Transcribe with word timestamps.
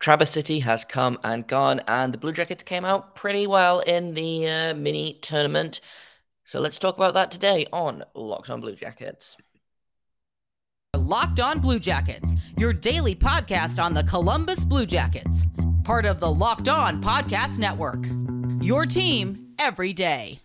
Traverse 0.00 0.30
City 0.30 0.60
has 0.60 0.84
come 0.84 1.18
and 1.22 1.46
gone, 1.46 1.80
and 1.86 2.12
the 2.12 2.18
Blue 2.18 2.32
Jackets 2.32 2.64
came 2.64 2.86
out 2.86 3.14
pretty 3.14 3.46
well 3.46 3.80
in 3.80 4.14
the 4.14 4.48
uh, 4.48 4.74
mini 4.74 5.18
tournament. 5.20 5.82
So 6.44 6.58
let's 6.58 6.78
talk 6.78 6.96
about 6.96 7.14
that 7.14 7.30
today 7.30 7.66
on 7.72 8.02
Locked 8.14 8.50
On 8.50 8.60
Blue 8.60 8.74
Jackets. 8.74 9.36
Locked 10.96 11.38
On 11.38 11.60
Blue 11.60 11.78
Jackets, 11.78 12.34
your 12.56 12.72
daily 12.72 13.14
podcast 13.14 13.82
on 13.82 13.94
the 13.94 14.02
Columbus 14.04 14.64
Blue 14.64 14.86
Jackets, 14.86 15.46
part 15.84 16.06
of 16.06 16.18
the 16.18 16.32
Locked 16.32 16.68
On 16.68 17.02
Podcast 17.02 17.58
Network. 17.58 18.06
Your 18.62 18.86
team 18.86 19.54
every 19.58 19.92
day. 19.92 20.40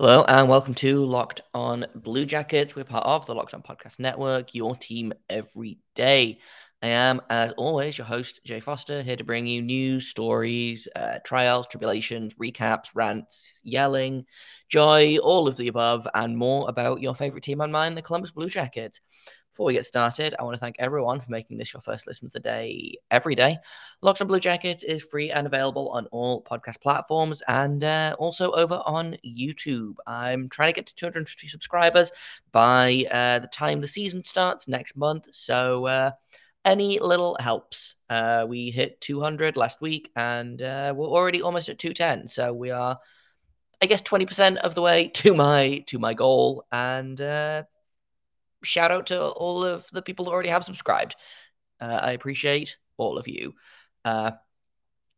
Hello 0.00 0.24
and 0.28 0.48
welcome 0.48 0.74
to 0.74 1.04
Locked 1.04 1.40
On 1.54 1.84
Blue 1.92 2.24
Jackets. 2.24 2.76
We're 2.76 2.84
part 2.84 3.04
of 3.04 3.26
the 3.26 3.34
Locked 3.34 3.52
On 3.54 3.62
Podcast 3.62 3.98
Network, 3.98 4.54
your 4.54 4.76
team 4.76 5.12
every 5.28 5.80
day. 5.96 6.38
I 6.80 6.86
am, 6.90 7.20
as 7.28 7.50
always, 7.56 7.98
your 7.98 8.06
host, 8.06 8.40
Jay 8.44 8.60
Forster, 8.60 9.02
here 9.02 9.16
to 9.16 9.24
bring 9.24 9.48
you 9.48 9.60
news, 9.60 10.06
stories, 10.06 10.86
uh, 10.94 11.18
trials, 11.24 11.66
tribulations, 11.66 12.34
recaps, 12.34 12.90
rants, 12.94 13.60
yelling, 13.64 14.24
joy, 14.68 15.16
all 15.18 15.48
of 15.48 15.56
the 15.56 15.66
above, 15.66 16.06
and 16.14 16.38
more 16.38 16.68
about 16.68 17.02
your 17.02 17.16
favorite 17.16 17.42
team 17.42 17.60
on 17.60 17.72
mine, 17.72 17.96
the 17.96 18.02
Columbus 18.02 18.30
Blue 18.30 18.48
Jackets. 18.48 19.00
Before 19.58 19.66
we 19.66 19.74
get 19.74 19.86
started, 19.86 20.36
I 20.38 20.44
want 20.44 20.54
to 20.54 20.60
thank 20.60 20.76
everyone 20.78 21.20
for 21.20 21.32
making 21.32 21.58
this 21.58 21.72
your 21.72 21.80
first 21.80 22.06
listen 22.06 22.26
of 22.26 22.32
the 22.32 22.38
day 22.38 22.94
every 23.10 23.34
day. 23.34 23.58
Locked 24.02 24.20
on 24.20 24.28
Blue 24.28 24.38
Jackets 24.38 24.84
is 24.84 25.02
free 25.02 25.32
and 25.32 25.48
available 25.48 25.88
on 25.88 26.06
all 26.12 26.44
podcast 26.44 26.80
platforms 26.80 27.42
and 27.48 27.82
uh, 27.82 28.14
also 28.20 28.52
over 28.52 28.80
on 28.86 29.16
YouTube. 29.26 29.94
I'm 30.06 30.48
trying 30.48 30.68
to 30.68 30.74
get 30.74 30.86
to 30.86 30.94
250 30.94 31.48
subscribers 31.48 32.12
by 32.52 33.04
uh, 33.10 33.40
the 33.40 33.48
time 33.48 33.80
the 33.80 33.88
season 33.88 34.22
starts 34.22 34.68
next 34.68 34.96
month. 34.96 35.26
So, 35.32 35.86
uh, 35.86 36.12
any 36.64 37.00
little 37.00 37.36
helps. 37.40 37.96
Uh, 38.08 38.46
we 38.48 38.70
hit 38.70 39.00
200 39.00 39.56
last 39.56 39.80
week 39.80 40.12
and 40.14 40.62
uh, 40.62 40.94
we're 40.96 41.08
already 41.08 41.42
almost 41.42 41.68
at 41.68 41.80
210. 41.80 42.28
So, 42.28 42.52
we 42.52 42.70
are. 42.70 42.96
I 43.82 43.86
guess 43.86 44.02
20% 44.02 44.58
of 44.58 44.76
the 44.76 44.82
way 44.82 45.08
to 45.14 45.34
my 45.34 45.82
to 45.88 45.98
my 45.98 46.14
goal 46.14 46.64
and 46.70 47.20
uh, 47.20 47.64
shout 48.62 48.90
out 48.90 49.06
to 49.06 49.28
all 49.28 49.64
of 49.64 49.88
the 49.92 50.02
people 50.02 50.24
who 50.24 50.30
already 50.30 50.48
have 50.48 50.64
subscribed. 50.64 51.16
Uh, 51.80 52.00
I 52.02 52.12
appreciate 52.12 52.76
all 52.96 53.18
of 53.18 53.28
you. 53.28 53.54
Uh, 54.04 54.32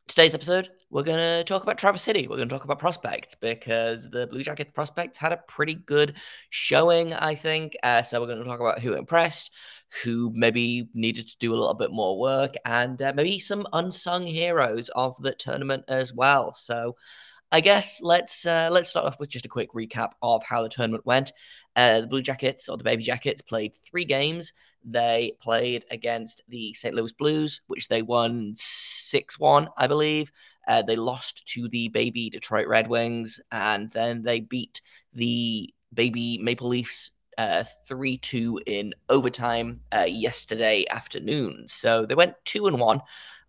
today's 0.08 0.34
episode, 0.34 0.68
we're 0.90 1.04
going 1.04 1.18
to 1.18 1.44
talk 1.44 1.62
about 1.62 1.78
Traverse 1.78 2.02
City. 2.02 2.26
We're 2.26 2.36
going 2.36 2.48
to 2.48 2.54
talk 2.54 2.64
about 2.64 2.80
prospects 2.80 3.36
because 3.36 4.10
the 4.10 4.26
Blue 4.26 4.42
Jacket 4.42 4.74
prospects 4.74 5.18
had 5.18 5.32
a 5.32 5.40
pretty 5.48 5.74
good 5.74 6.14
showing, 6.50 7.14
I 7.14 7.36
think. 7.36 7.76
Uh, 7.82 8.02
so 8.02 8.20
we're 8.20 8.26
going 8.26 8.42
to 8.42 8.44
talk 8.44 8.60
about 8.60 8.80
who 8.80 8.94
impressed, 8.94 9.52
who 10.02 10.32
maybe 10.34 10.88
needed 10.94 11.28
to 11.28 11.38
do 11.38 11.54
a 11.54 11.56
little 11.56 11.74
bit 11.74 11.92
more 11.92 12.18
work, 12.18 12.54
and 12.64 13.00
uh, 13.00 13.12
maybe 13.14 13.38
some 13.38 13.66
unsung 13.72 14.26
heroes 14.26 14.88
of 14.90 15.16
the 15.22 15.32
tournament 15.32 15.84
as 15.86 16.12
well. 16.12 16.52
So 16.52 16.96
I 17.52 17.60
guess 17.60 18.00
let's 18.00 18.46
uh, 18.46 18.68
let's 18.70 18.90
start 18.90 19.06
off 19.06 19.18
with 19.18 19.28
just 19.28 19.44
a 19.44 19.48
quick 19.48 19.72
recap 19.72 20.12
of 20.22 20.44
how 20.44 20.62
the 20.62 20.68
tournament 20.68 21.04
went. 21.04 21.32
Uh, 21.74 22.00
the 22.00 22.06
Blue 22.06 22.22
Jackets 22.22 22.68
or 22.68 22.76
the 22.76 22.84
Baby 22.84 23.02
Jackets 23.02 23.42
played 23.42 23.76
three 23.76 24.04
games. 24.04 24.52
They 24.84 25.32
played 25.40 25.84
against 25.90 26.42
the 26.48 26.72
St. 26.74 26.94
Louis 26.94 27.12
Blues, 27.12 27.60
which 27.66 27.88
they 27.88 28.02
won 28.02 28.54
six 28.56 29.38
one, 29.38 29.68
I 29.76 29.88
believe. 29.88 30.30
Uh, 30.68 30.82
they 30.82 30.94
lost 30.94 31.44
to 31.54 31.68
the 31.68 31.88
Baby 31.88 32.30
Detroit 32.30 32.68
Red 32.68 32.86
Wings, 32.88 33.40
and 33.50 33.90
then 33.90 34.22
they 34.22 34.40
beat 34.40 34.80
the 35.12 35.74
Baby 35.92 36.38
Maple 36.38 36.68
Leafs 36.68 37.10
uh, 37.36 37.64
3 37.88 38.18
2 38.18 38.60
in 38.66 38.94
overtime 39.08 39.80
uh, 39.92 40.06
yesterday 40.06 40.84
afternoon. 40.88 41.64
So 41.66 42.06
they 42.06 42.14
went 42.14 42.34
2 42.44 42.68
and 42.68 42.78
1 42.78 43.00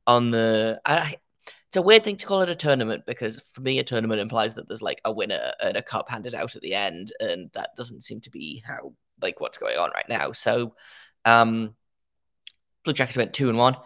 on 0.08 0.32
the. 0.32 0.82
I, 0.86 1.18
it's 1.72 1.78
a 1.78 1.82
weird 1.82 2.04
thing 2.04 2.18
to 2.18 2.26
call 2.26 2.42
it 2.42 2.50
a 2.50 2.56
tournament 2.56 3.06
because 3.06 3.40
for 3.54 3.62
me, 3.62 3.80
a 3.80 3.84
tournament 3.84 4.20
implies 4.20 4.56
that 4.56 4.68
there's 4.68 4.82
like 4.82 5.00
a 5.06 5.12
winner 5.12 5.54
and 5.64 5.78
a 5.78 5.82
cup 5.82 6.10
handed 6.10 6.36
out 6.36 6.58
at 6.58 6.62
the 6.62 6.74
end, 6.74 7.14
and 7.22 7.50
that 7.54 7.70
doesn't 7.78 8.04
seem 8.04 8.20
to 8.20 8.30
be 8.30 8.62
how 8.68 8.94
like 9.22 9.40
what's 9.40 9.58
going 9.58 9.78
on 9.78 9.90
right 9.96 10.10
now. 10.10 10.34
So, 10.34 10.76
um, 11.24 11.74
Blue 12.84 12.92
Jackets 12.92 13.16
went 13.16 13.32
two 13.32 13.48
and 13.48 13.58
one 13.58 13.78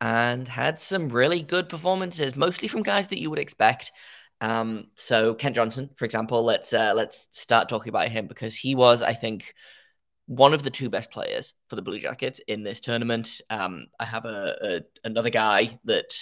and 0.00 0.48
had 0.48 0.80
some 0.80 1.10
really 1.10 1.40
good 1.40 1.68
performances, 1.68 2.34
mostly 2.34 2.66
from 2.66 2.82
guys 2.82 3.06
that 3.06 3.20
you 3.20 3.30
would 3.30 3.38
expect. 3.38 3.92
Um, 4.40 4.88
so 4.96 5.32
Kent 5.34 5.54
Johnson, 5.54 5.90
for 5.94 6.06
example, 6.06 6.42
let's 6.42 6.72
uh, 6.72 6.92
let's 6.96 7.28
start 7.30 7.68
talking 7.68 7.90
about 7.90 8.08
him 8.08 8.26
because 8.26 8.56
he 8.56 8.74
was, 8.74 9.00
I 9.00 9.12
think, 9.12 9.54
one 10.26 10.54
of 10.54 10.64
the 10.64 10.70
two 10.70 10.90
best 10.90 11.12
players 11.12 11.54
for 11.68 11.76
the 11.76 11.82
Blue 11.82 12.00
Jackets 12.00 12.40
in 12.48 12.64
this 12.64 12.80
tournament. 12.80 13.40
Um, 13.48 13.86
I 14.00 14.06
have 14.06 14.24
a, 14.24 14.56
a 14.60 14.80
another 15.06 15.30
guy 15.30 15.78
that 15.84 16.12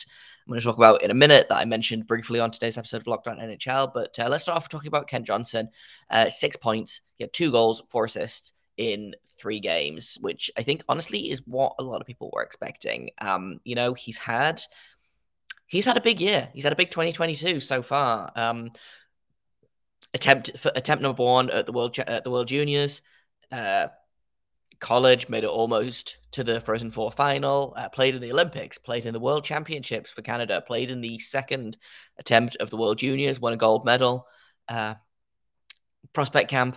I'm 0.46 0.52
going 0.52 0.60
to 0.60 0.64
talk 0.64 0.76
about 0.76 1.02
in 1.02 1.10
a 1.10 1.14
minute 1.14 1.48
that 1.48 1.58
I 1.58 1.64
mentioned 1.64 2.06
briefly 2.06 2.38
on 2.38 2.52
today's 2.52 2.78
episode 2.78 3.00
of 3.00 3.08
Locked 3.08 3.26
On 3.26 3.38
NHL. 3.38 3.92
But 3.92 4.16
uh, 4.16 4.28
let's 4.28 4.44
start 4.44 4.56
off 4.56 4.68
talking 4.68 4.86
about 4.86 5.08
Kent 5.08 5.26
Johnson. 5.26 5.70
Uh, 6.08 6.30
six 6.30 6.56
points, 6.56 7.00
he 7.16 7.24
had 7.24 7.32
two 7.32 7.50
goals, 7.50 7.82
four 7.88 8.04
assists 8.04 8.52
in 8.76 9.16
three 9.40 9.58
games, 9.58 10.16
which 10.20 10.48
I 10.56 10.62
think 10.62 10.84
honestly 10.88 11.32
is 11.32 11.42
what 11.46 11.74
a 11.80 11.82
lot 11.82 12.00
of 12.00 12.06
people 12.06 12.30
were 12.32 12.44
expecting. 12.44 13.10
Um, 13.20 13.58
you 13.64 13.74
know, 13.74 13.94
he's 13.94 14.18
had 14.18 14.62
he's 15.66 15.84
had 15.84 15.96
a 15.96 16.00
big 16.00 16.20
year. 16.20 16.48
He's 16.54 16.62
had 16.62 16.72
a 16.72 16.76
big 16.76 16.92
2022 16.92 17.58
so 17.58 17.82
far. 17.82 18.30
Um, 18.36 18.70
attempt 20.14 20.56
for 20.58 20.70
attempt 20.76 21.02
number 21.02 21.24
one 21.24 21.50
at 21.50 21.66
the 21.66 21.72
world 21.72 21.98
at 21.98 22.22
the 22.22 22.30
World 22.30 22.46
Juniors. 22.46 23.02
Uh, 23.50 23.88
college, 24.80 25.28
made 25.28 25.44
it 25.44 25.50
almost 25.50 26.18
to 26.32 26.44
the 26.44 26.60
Frozen 26.60 26.90
Four 26.90 27.10
final, 27.12 27.74
uh, 27.76 27.88
played 27.88 28.14
in 28.14 28.20
the 28.20 28.32
Olympics, 28.32 28.78
played 28.78 29.06
in 29.06 29.12
the 29.12 29.20
World 29.20 29.44
Championships 29.44 30.10
for 30.10 30.22
Canada, 30.22 30.62
played 30.66 30.90
in 30.90 31.00
the 31.00 31.18
second 31.18 31.78
attempt 32.18 32.56
of 32.56 32.70
the 32.70 32.76
World 32.76 32.98
Juniors, 32.98 33.40
won 33.40 33.52
a 33.52 33.56
gold 33.56 33.84
medal. 33.84 34.26
Uh, 34.68 34.94
prospect 36.12 36.50
camp 36.50 36.76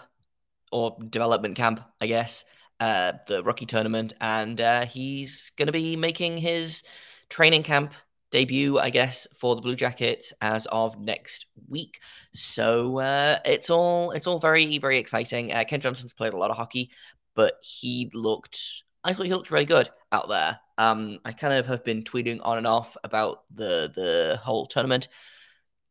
or 0.72 0.98
development 1.10 1.56
camp, 1.56 1.82
I 2.02 2.08
guess, 2.08 2.46
uh, 2.80 3.14
the 3.28 3.44
rookie 3.44 3.66
tournament, 3.66 4.14
and 4.22 4.60
uh, 4.60 4.86
he's 4.86 5.52
going 5.58 5.68
to 5.68 5.72
be 5.72 5.96
making 5.96 6.38
his 6.38 6.84
training 7.30 7.64
camp 7.64 7.94
debut, 8.32 8.78
I 8.78 8.90
guess, 8.90 9.28
for 9.40 9.56
the 9.56 9.62
Blue 9.62 9.76
Jackets 9.76 10.34
as 10.42 10.66
of 10.68 11.00
next 11.00 11.48
week. 11.68 12.00
So 12.34 13.00
uh, 13.00 13.40
it's 13.46 13.70
all 13.70 14.12
it's 14.12 14.28
all 14.28 14.40
very 14.40 14.78
very 14.78 14.98
exciting. 14.98 15.54
Uh, 15.54 15.64
Kent 15.64 15.84
Johnson's 15.84 16.14
played 16.14 16.34
a 16.34 16.38
lot 16.38 16.52
of 16.52 16.58
hockey, 16.58 16.92
but 17.40 17.54
he 17.62 18.12
looked 18.14 18.84
I 19.02 19.14
thought 19.14 19.26
he 19.26 19.32
looked 19.32 19.50
really 19.50 19.64
good 19.64 19.90
out 20.12 20.28
there. 20.28 20.60
Um, 20.78 21.20
I 21.24 21.32
kind 21.32 21.54
of 21.54 21.68
have 21.68 21.86
been 21.86 22.04
tweeting 22.04 22.42
on 22.44 22.58
and 22.58 22.68
off 22.68 22.98
about 23.06 23.44
the 23.56 23.90
the 23.96 24.38
whole 24.44 24.66
tournament. 24.66 25.08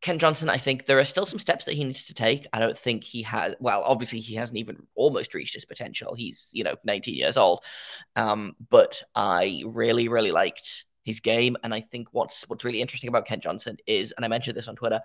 Kent 0.02 0.20
Johnson, 0.20 0.50
I 0.50 0.58
think 0.58 0.84
there 0.84 0.98
are 0.98 1.06
still 1.06 1.24
some 1.24 1.38
steps 1.38 1.64
that 1.64 1.72
he 1.72 1.84
needs 1.84 2.04
to 2.04 2.14
take. 2.14 2.46
I 2.52 2.58
don't 2.58 2.76
think 2.76 3.02
he 3.02 3.22
has. 3.22 3.54
Well, 3.60 3.82
obviously, 3.86 4.20
he 4.20 4.34
hasn't 4.34 4.58
even 4.58 4.76
almost 4.94 5.32
reached 5.32 5.54
his 5.54 5.64
potential. 5.64 6.14
He's 6.14 6.50
you 6.52 6.64
know 6.64 6.74
19 6.84 7.14
years 7.14 7.38
old, 7.38 7.64
um, 8.14 8.54
but 8.68 9.02
I 9.14 9.62
really 9.64 10.08
really 10.08 10.32
liked 10.32 10.84
his 11.02 11.20
game, 11.20 11.56
and 11.64 11.72
I 11.72 11.80
think 11.80 12.08
what's 12.12 12.46
what's 12.46 12.62
really 12.62 12.82
interesting 12.82 13.08
about 13.08 13.24
Kent 13.24 13.42
Johnson 13.42 13.78
is, 13.86 14.12
and 14.12 14.22
I 14.22 14.28
mentioned 14.28 14.58
this 14.58 14.68
on 14.68 14.76
Twitter, 14.76 15.00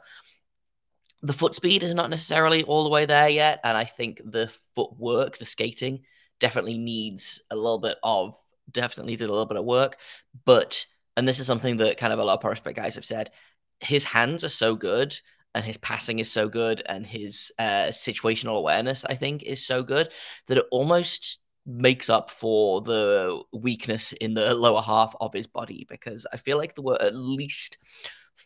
the 1.21 1.31
foot 1.31 1.55
speed 1.55 1.83
is 1.83 1.95
not 1.95 2.09
necessarily 2.09 2.63
all 2.63 2.83
the 2.83 2.89
way 2.89 3.05
there 3.05 3.29
yet, 3.29 3.61
and 3.63 3.77
I 3.77 3.85
think 3.85 4.21
the 4.25 4.51
footwork, 4.75 5.37
the 5.37 5.45
skating 5.45 6.01
definitely 6.43 6.77
needs 6.77 7.41
a 7.51 7.55
little 7.55 7.79
bit 7.79 7.95
of 8.03 8.35
definitely 8.69 9.15
did 9.15 9.29
a 9.29 9.31
little 9.31 9.45
bit 9.45 9.55
of 9.55 9.63
work. 9.63 9.95
But 10.43 10.85
and 11.15 11.25
this 11.25 11.39
is 11.39 11.47
something 11.47 11.77
that 11.77 11.97
kind 11.97 12.11
of 12.11 12.19
a 12.19 12.23
lot 12.23 12.33
of 12.33 12.41
prospect 12.41 12.75
guys 12.75 12.95
have 12.95 13.06
said, 13.06 13.31
his 13.79 14.03
hands 14.03 14.44
are 14.44 14.50
so 14.50 14.75
good 14.75 15.18
and 15.56 15.63
his 15.63 15.77
passing 15.77 16.19
is 16.19 16.29
so 16.29 16.50
good 16.50 16.81
and 16.85 17.06
his 17.06 17.53
uh, 17.59 17.88
situational 17.91 18.57
awareness, 18.57 19.06
I 19.06 19.15
think, 19.15 19.44
is 19.44 19.65
so 19.65 19.83
good 19.83 20.09
that 20.47 20.57
it 20.57 20.65
almost 20.69 21.39
makes 21.65 22.09
up 22.09 22.29
for 22.29 22.81
the 22.81 23.41
weakness 23.53 24.12
in 24.12 24.33
the 24.33 24.53
lower 24.65 24.81
half 24.81 25.15
of 25.21 25.31
his 25.33 25.47
body 25.47 25.88
because 25.89 26.27
I 26.33 26.38
feel 26.38 26.57
like 26.57 26.75
there 26.75 26.83
were 26.83 27.01
at 27.01 27.15
least 27.15 27.77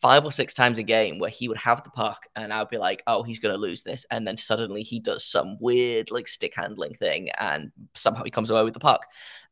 five 0.02 0.26
or 0.26 0.32
six 0.32 0.54
times 0.54 0.78
a 0.78 0.84
game 0.84 1.20
where 1.20 1.30
he 1.30 1.48
would 1.48 1.58
have 1.58 1.84
the 1.84 1.90
puck 1.90 2.28
and 2.36 2.54
I 2.54 2.60
would 2.60 2.70
be 2.70 2.78
like, 2.78 3.04
oh, 3.08 3.24
he's 3.24 3.40
going 3.40 3.54
to 3.54 3.60
lose 3.60 3.84
this. 3.84 4.06
And 4.12 4.28
then 4.28 4.38
suddenly 4.38 4.84
he 4.84 5.00
does 5.00 5.24
some 5.24 5.58
weird, 5.60 6.12
like, 6.12 6.28
stick 6.28 6.54
handling 6.56 6.94
thing 6.94 7.30
and 7.40 7.72
somehow 7.96 8.24
he 8.24 8.32
comes 8.32 8.50
away 8.50 8.64
with 8.64 8.74
the 8.74 8.80
puck. 8.80 9.06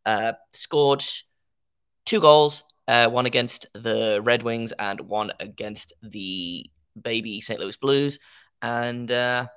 Uh, 0.06 0.34
scored 0.54 1.04
two 2.06 2.22
goals, 2.22 2.64
uh, 2.88 3.10
one 3.10 3.26
against 3.26 3.68
the 3.74 4.22
Red 4.24 4.44
Wings 4.44 4.72
and 4.74 5.02
one 5.02 5.32
against 5.40 5.94
the 6.04 6.70
baby 7.02 7.42
St. 7.42 7.60
Louis 7.60 7.78
Blues. 7.78 8.20
And, 8.62 9.12
uh, 9.12 9.48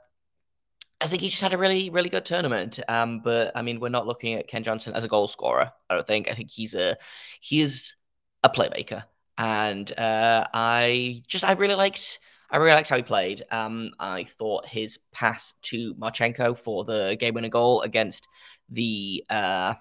I 1.01 1.07
think 1.07 1.23
he 1.23 1.29
just 1.29 1.43
had 1.43 1.53
a 1.53 1.59
really, 1.59 1.91
really 1.91 2.09
good 2.09 2.25
tournament. 2.25 2.81
Um, 2.89 3.21
but 3.21 3.53
I 3.55 3.63
mean, 3.63 3.79
we're 3.79 3.89
not 3.89 4.07
looking 4.07 4.35
at 4.35 4.49
Kent 4.49 4.65
Johnson 4.65 4.95
as 4.95 5.05
a 5.05 5.09
goal 5.09 5.29
scorer. 5.29 5.71
I 5.89 5.95
don't 5.95 6.07
think. 6.07 6.29
I 6.29 6.35
think 6.35 6.51
he's 6.51 6.75
a 6.75 6.97
he 7.41 7.61
is 7.61 7.95
a 8.43 8.49
playmaker. 8.49 9.05
And 9.39 9.91
uh, 9.99 10.47
I 10.53 11.23
just 11.27 11.45
I 11.45 11.53
really 11.53 11.75
liked 11.75 12.19
I 12.51 12.57
really 12.57 12.75
liked 12.75 12.89
how 12.89 12.97
he 12.97 13.03
played. 13.03 13.43
Um, 13.51 13.93
I 13.99 14.25
thought 14.25 14.67
his 14.67 14.99
pass 15.13 15.55
to 15.63 15.95
Marchenko 15.95 16.59
for 16.59 16.85
the 16.85 17.17
game 17.19 17.35
winning 17.35 17.51
goal 17.51 17.83
against 17.83 18.27
the 18.69 19.25
uh, 19.31 19.75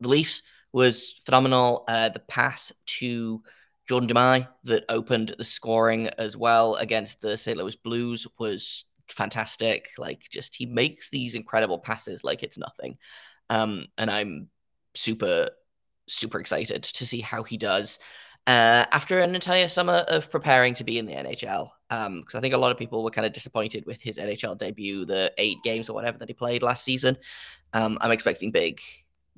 the 0.00 0.08
Leafs 0.08 0.42
was 0.72 1.12
phenomenal. 1.24 1.84
Uh, 1.88 2.08
the 2.10 2.20
pass 2.20 2.72
to 2.86 3.42
Jordan 3.88 4.08
Dumais 4.08 4.48
that 4.64 4.84
opened 4.88 5.34
the 5.38 5.44
scoring 5.44 6.08
as 6.18 6.36
well 6.36 6.74
against 6.76 7.20
the 7.20 7.36
St. 7.36 7.56
Louis 7.56 7.76
Blues 7.76 8.26
was 8.38 8.84
fantastic. 9.08 9.90
Like, 9.98 10.22
just 10.30 10.54
he 10.56 10.66
makes 10.66 11.10
these 11.10 11.34
incredible 11.34 11.78
passes 11.78 12.24
like 12.24 12.42
it's 12.42 12.58
nothing. 12.58 12.96
Um, 13.50 13.86
and 13.98 14.10
I'm 14.10 14.48
super, 14.94 15.50
super 16.06 16.38
excited 16.38 16.82
to 16.82 17.06
see 17.06 17.20
how 17.20 17.42
he 17.42 17.56
does 17.56 17.98
uh, 18.46 18.84
after 18.92 19.20
an 19.20 19.34
entire 19.34 19.68
summer 19.68 20.04
of 20.08 20.30
preparing 20.30 20.74
to 20.74 20.84
be 20.84 20.98
in 20.98 21.06
the 21.06 21.14
NHL. 21.14 21.70
Because 21.88 22.06
um, 22.06 22.24
I 22.34 22.40
think 22.40 22.54
a 22.54 22.58
lot 22.58 22.70
of 22.70 22.78
people 22.78 23.02
were 23.02 23.10
kind 23.10 23.26
of 23.26 23.32
disappointed 23.32 23.86
with 23.86 24.02
his 24.02 24.18
NHL 24.18 24.58
debut, 24.58 25.04
the 25.04 25.32
eight 25.38 25.58
games 25.64 25.88
or 25.88 25.94
whatever 25.94 26.18
that 26.18 26.28
he 26.28 26.34
played 26.34 26.62
last 26.62 26.84
season. 26.84 27.16
Um, 27.72 27.96
I'm 28.00 28.10
expecting 28.10 28.50
big, 28.50 28.80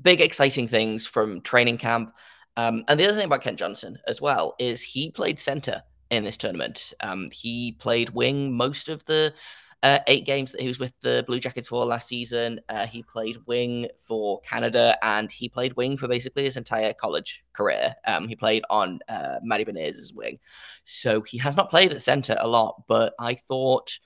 big, 0.03 0.21
exciting 0.21 0.67
things 0.69 1.07
from 1.07 1.41
training 1.43 1.79
camp. 1.79 2.17
Um, 2.57 2.85
and 2.89 2.99
the 2.99 3.05
other 3.05 3.17
thing 3.17 3.27
about 3.27 3.43
Kent 3.43 3.59
Johnson 3.59 3.99
as 4.09 4.21
well 4.21 4.55
is 4.59 4.83
he 4.83 5.11
played 5.11 5.39
center 5.39 5.83
in 6.11 6.25
this 6.25 6.37
tournament. 6.37 6.93
Um, 7.01 7.31
he 7.33 7.73
played 7.73 8.11
wing 8.11 8.57
most 8.57 8.89
of 8.89 9.05
the 9.05 9.35
uh, 9.83 9.99
eight 10.07 10.25
games 10.25 10.53
that 10.53 10.61
he 10.61 10.69
was 10.69 10.79
with 10.79 10.93
the 11.01 11.25
Blue 11.27 11.39
Jackets 11.39 11.69
for 11.69 11.85
last 11.85 12.09
season. 12.09 12.61
Uh, 12.69 12.87
he 12.87 13.03
played 13.03 13.39
wing 13.47 13.87
for 14.01 14.41
Canada 14.41 14.97
and 15.03 15.31
he 15.31 15.49
played 15.49 15.77
wing 15.77 15.97
for 15.97 16.09
basically 16.09 16.45
his 16.45 16.57
entire 16.57 16.93
college 16.93 17.45
career. 17.53 17.95
Um, 18.07 18.27
he 18.29 18.37
played 18.37 18.65
on 18.71 19.01
uh, 19.09 19.37
Matty 19.43 19.65
Beniers' 19.65 20.15
wing. 20.15 20.39
So 20.85 21.21
he 21.21 21.39
has 21.39 21.57
not 21.57 21.71
played 21.71 21.93
at 21.93 22.03
center 22.03 22.37
a 22.39 22.49
lot, 22.49 22.85
but 22.89 23.15
I 23.19 23.35
thought 23.35 23.99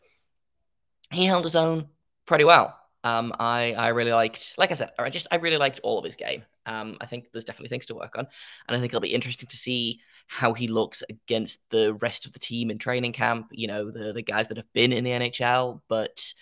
he 1.13 1.25
held 1.25 1.45
his 1.45 1.57
own 1.57 1.89
pretty 2.27 2.45
well. 2.45 2.77
Um, 3.03 3.33
I 3.39 3.75
I 3.79 3.89
really 3.89 4.13
liked, 4.13 4.57
like 4.59 4.71
I 4.71 4.75
said, 4.75 4.91
I 4.99 5.09
just 5.09 5.27
I 5.31 5.37
really 5.37 5.57
liked 5.57 5.81
all 5.83 5.99
of 5.99 6.05
his 6.05 6.17
game. 6.17 6.45
Um, 6.67 6.99
I 7.01 7.07
think 7.07 7.33
there's 7.33 7.47
definitely 7.47 7.71
things 7.71 7.87
to 7.87 7.95
work 7.95 8.19
on, 8.19 8.27
and 8.69 8.77
I 8.77 8.81
think 8.81 8.91
it'll 8.91 9.01
be 9.01 9.15
interesting 9.15 9.49
to 9.49 9.57
see 9.57 10.01
how 10.33 10.55
he 10.55 10.69
looks 10.69 11.03
against 11.11 11.59
the 11.71 11.93
rest 11.95 12.25
of 12.25 12.33
the 12.33 12.39
team 12.39 12.71
in 12.71 12.79
training 12.79 13.13
camp. 13.13 13.49
You 13.51 13.67
know, 13.67 13.91
the 13.91 14.13
the 14.13 14.23
guys 14.23 14.47
that 14.47 14.59
have 14.59 14.73
been 14.73 14.93
in 14.93 15.03
the 15.03 15.11
NHL. 15.11 15.81
But 15.89 16.33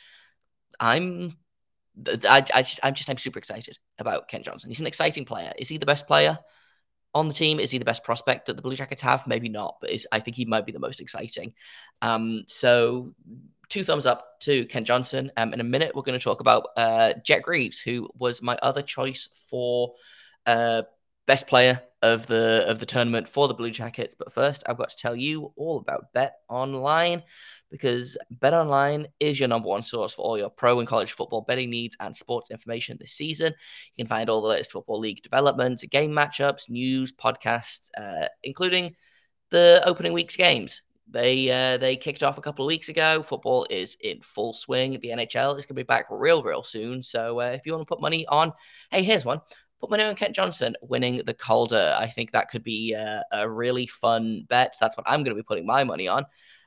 I'm, 0.78 1.38
I, 2.06 2.44
I 2.54 2.62
just, 2.62 2.80
I'm 2.82 2.92
just 2.92 3.08
I'm 3.08 3.16
super 3.16 3.38
excited 3.38 3.78
about 3.98 4.28
Kent 4.28 4.44
Johnson. 4.44 4.68
He's 4.68 4.80
an 4.80 4.86
exciting 4.86 5.24
player. 5.24 5.54
Is 5.56 5.70
he 5.70 5.78
the 5.78 5.86
best 5.86 6.06
player? 6.06 6.38
on 7.14 7.26
the 7.26 7.32
team. 7.32 7.58
Is 7.58 7.70
he 7.70 7.78
the 7.78 7.86
best 7.86 8.04
prospect 8.04 8.46
that 8.46 8.56
the 8.56 8.62
Blue 8.62 8.76
Jackets 8.76 9.00
have? 9.00 9.26
Maybe 9.26 9.48
not, 9.48 9.78
but 9.80 9.90
is, 9.90 10.06
I 10.12 10.20
think 10.20 10.36
he 10.36 10.44
might 10.44 10.66
be 10.66 10.72
the 10.72 10.78
most 10.78 11.00
exciting. 11.00 11.54
Um, 12.02 12.44
so 12.46 13.14
two 13.70 13.82
thumbs 13.82 14.04
up 14.04 14.38
to 14.40 14.66
Kent 14.66 14.86
Johnson. 14.86 15.32
Um, 15.38 15.54
in 15.54 15.60
a 15.60 15.64
minute, 15.64 15.96
we're 15.96 16.02
going 16.02 16.18
to 16.18 16.22
talk 16.22 16.40
about 16.40 16.66
uh, 16.76 17.14
Jet 17.24 17.42
Greaves, 17.42 17.80
who 17.80 18.10
was 18.18 18.42
my 18.42 18.58
other 18.62 18.82
choice 18.82 19.30
for 19.48 19.94
uh, 20.44 20.82
best 21.26 21.46
player 21.46 21.80
of 22.02 22.26
the 22.26 22.64
of 22.68 22.78
the 22.78 22.86
tournament 22.86 23.28
for 23.28 23.48
the 23.48 23.54
Blue 23.54 23.70
Jackets. 23.70 24.14
But 24.14 24.32
first, 24.32 24.62
I've 24.68 24.78
got 24.78 24.90
to 24.90 24.96
tell 24.96 25.16
you 25.16 25.52
all 25.56 25.78
about 25.78 26.12
Bet 26.12 26.34
Online 26.48 27.22
because 27.70 28.16
Bet 28.30 28.54
Online 28.54 29.06
is 29.20 29.38
your 29.38 29.48
number 29.48 29.68
one 29.68 29.82
source 29.82 30.12
for 30.12 30.22
all 30.22 30.38
your 30.38 30.50
pro 30.50 30.78
and 30.78 30.88
college 30.88 31.12
football 31.12 31.42
betting 31.42 31.70
needs 31.70 31.96
and 32.00 32.16
sports 32.16 32.50
information 32.50 32.96
this 33.00 33.12
season. 33.12 33.52
You 33.94 34.04
can 34.04 34.08
find 34.08 34.30
all 34.30 34.40
the 34.40 34.48
latest 34.48 34.72
football 34.72 34.98
league 34.98 35.22
developments, 35.22 35.84
game 35.84 36.12
matchups, 36.12 36.70
news, 36.70 37.12
podcasts, 37.12 37.90
uh, 37.98 38.26
including 38.42 38.94
the 39.50 39.82
opening 39.84 40.12
week's 40.12 40.36
games. 40.36 40.82
They 41.10 41.50
uh, 41.50 41.78
they 41.78 41.96
kicked 41.96 42.22
off 42.22 42.38
a 42.38 42.42
couple 42.42 42.64
of 42.64 42.68
weeks 42.68 42.90
ago. 42.90 43.22
Football 43.22 43.66
is 43.70 43.96
in 44.00 44.20
full 44.20 44.52
swing. 44.52 44.92
The 45.00 45.08
NHL 45.08 45.58
is 45.58 45.64
going 45.64 45.68
to 45.68 45.74
be 45.74 45.82
back 45.82 46.06
real, 46.10 46.42
real 46.42 46.62
soon. 46.62 47.00
So 47.00 47.40
uh, 47.40 47.52
if 47.54 47.62
you 47.64 47.72
want 47.72 47.88
to 47.88 47.92
put 47.92 48.02
money 48.02 48.26
on, 48.26 48.52
hey, 48.90 49.02
here's 49.02 49.24
one. 49.24 49.40
Put 49.80 49.90
money 49.90 50.02
on 50.02 50.14
Kent 50.16 50.34
Johnson 50.34 50.74
winning 50.82 51.22
the 51.24 51.34
Calder. 51.34 51.96
I 51.98 52.06
think 52.08 52.32
that 52.32 52.50
could 52.50 52.64
be 52.64 52.94
uh, 52.94 53.22
a 53.30 53.48
really 53.48 53.86
fun 53.86 54.44
bet. 54.48 54.74
That's 54.80 54.96
what 54.96 55.08
I'm 55.08 55.22
going 55.22 55.36
to 55.36 55.40
be 55.40 55.46
putting 55.46 55.66
my 55.66 55.84
money 55.84 56.08
on. 56.08 56.24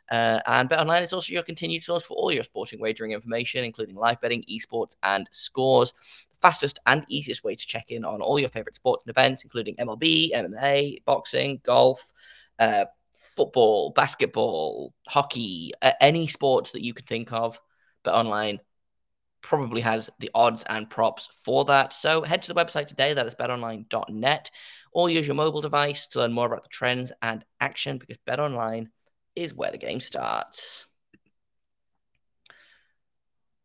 Uh, 0.09 0.39
and 0.45 0.69
BetOnline 0.69 1.03
is 1.03 1.13
also 1.13 1.31
your 1.33 1.43
continued 1.43 1.83
source 1.83 2.03
for 2.03 2.15
all 2.15 2.31
your 2.31 2.43
sporting 2.43 2.79
wagering 2.79 3.11
information, 3.11 3.63
including 3.63 3.95
live 3.95 4.19
betting, 4.21 4.43
esports, 4.49 4.95
and 5.03 5.27
scores. 5.31 5.93
The 6.33 6.39
fastest 6.41 6.79
and 6.85 7.05
easiest 7.07 7.43
way 7.43 7.55
to 7.55 7.67
check 7.67 7.91
in 7.91 8.03
on 8.03 8.21
all 8.21 8.39
your 8.39 8.49
favorite 8.49 8.75
sports 8.75 9.03
and 9.05 9.09
events, 9.11 9.43
including 9.43 9.75
MLB, 9.77 10.33
MMA, 10.33 11.03
boxing, 11.05 11.61
golf, 11.63 12.11
uh, 12.59 12.85
football, 13.13 13.91
basketball, 13.91 14.93
hockey, 15.07 15.71
uh, 15.81 15.91
any 16.01 16.27
sport 16.27 16.71
that 16.73 16.83
you 16.83 16.93
can 16.93 17.05
think 17.05 17.31
of, 17.31 17.59
BetOnline 18.03 18.59
probably 19.41 19.81
has 19.81 20.09
the 20.19 20.31
odds 20.33 20.63
and 20.69 20.89
props 20.89 21.29
for 21.43 21.65
that. 21.65 21.93
So 21.93 22.21
head 22.21 22.43
to 22.43 22.53
the 22.53 22.59
website 22.59 22.87
today, 22.87 23.13
that 23.13 23.25
is 23.25 23.35
betonline.net, 23.35 24.51
or 24.91 25.09
use 25.09 25.25
your 25.25 25.35
mobile 25.35 25.61
device 25.61 26.07
to 26.07 26.19
learn 26.19 26.33
more 26.33 26.45
about 26.45 26.63
the 26.63 26.69
trends 26.69 27.11
and 27.21 27.43
action 27.59 27.97
because 27.97 28.17
betonline 28.27 28.87
is 29.35 29.53
where 29.53 29.71
the 29.71 29.77
game 29.77 29.99
starts. 29.99 30.85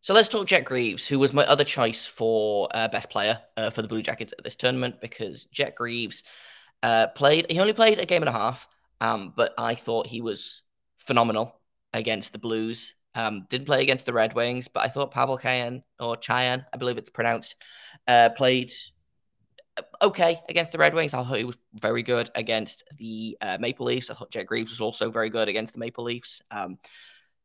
So 0.01 0.15
let's 0.15 0.29
talk 0.29 0.47
Jet 0.47 0.65
Greaves, 0.65 1.09
who 1.09 1.19
was 1.19 1.33
my 1.33 1.45
other 1.47 1.65
choice 1.65 2.07
for 2.07 2.69
uh, 2.73 2.87
best 2.87 3.11
player 3.11 3.41
uh, 3.57 3.71
for 3.71 3.83
the 3.83 3.89
Blue 3.89 4.03
Jackets 4.03 4.33
at 4.39 4.45
this 4.45 4.55
tournament 4.55 5.01
because 5.01 5.47
Jet 5.47 5.75
Greaves 5.75 6.23
uh, 6.83 7.09
played, 7.09 7.51
he 7.51 7.59
only 7.59 7.73
played 7.73 7.99
a 7.99 8.07
game 8.07 8.23
and 8.23 8.29
a 8.29 8.33
half, 8.33 8.69
um, 9.01 9.33
but 9.37 9.53
I 9.59 9.75
thought 9.75 10.07
he 10.07 10.21
was 10.21 10.63
phenomenal 10.99 11.61
against 11.93 12.33
the 12.33 12.39
Blues. 12.39 12.95
Um, 13.17 13.47
didn't 13.49 13.67
play 13.67 13.83
against 13.83 14.05
the 14.05 14.13
Red 14.13 14.35
Wings, 14.35 14.69
but 14.69 14.85
I 14.85 14.89
thought 14.89 15.11
Pavel 15.11 15.39
Cajan 15.39 15.83
or 15.99 16.19
Cheyenne, 16.21 16.67
I 16.73 16.77
believe 16.77 16.99
it's 16.99 17.09
pronounced, 17.09 17.57
uh, 18.07 18.29
played 18.37 18.71
okay 20.03 20.41
against 20.51 20.73
the 20.73 20.79
Red 20.79 20.95
Wings. 20.95 21.15
I 21.15 21.25
thought 21.25 21.39
he 21.39 21.45
was 21.45 21.57
very 21.73 22.03
good 22.03 22.29
against 22.35 22.85
the 22.99 23.39
uh, 23.41 23.57
Maple 23.59 23.87
Leafs. 23.87 24.11
I 24.11 24.15
thought 24.15 24.31
Jet 24.31 24.47
Greaves 24.47 24.71
was 24.71 24.83
also 24.83 25.11
very 25.11 25.31
good 25.31 25.49
against 25.49 25.73
the 25.73 25.79
Maple 25.79 26.05
Leafs. 26.05 26.43
Um, 26.51 26.79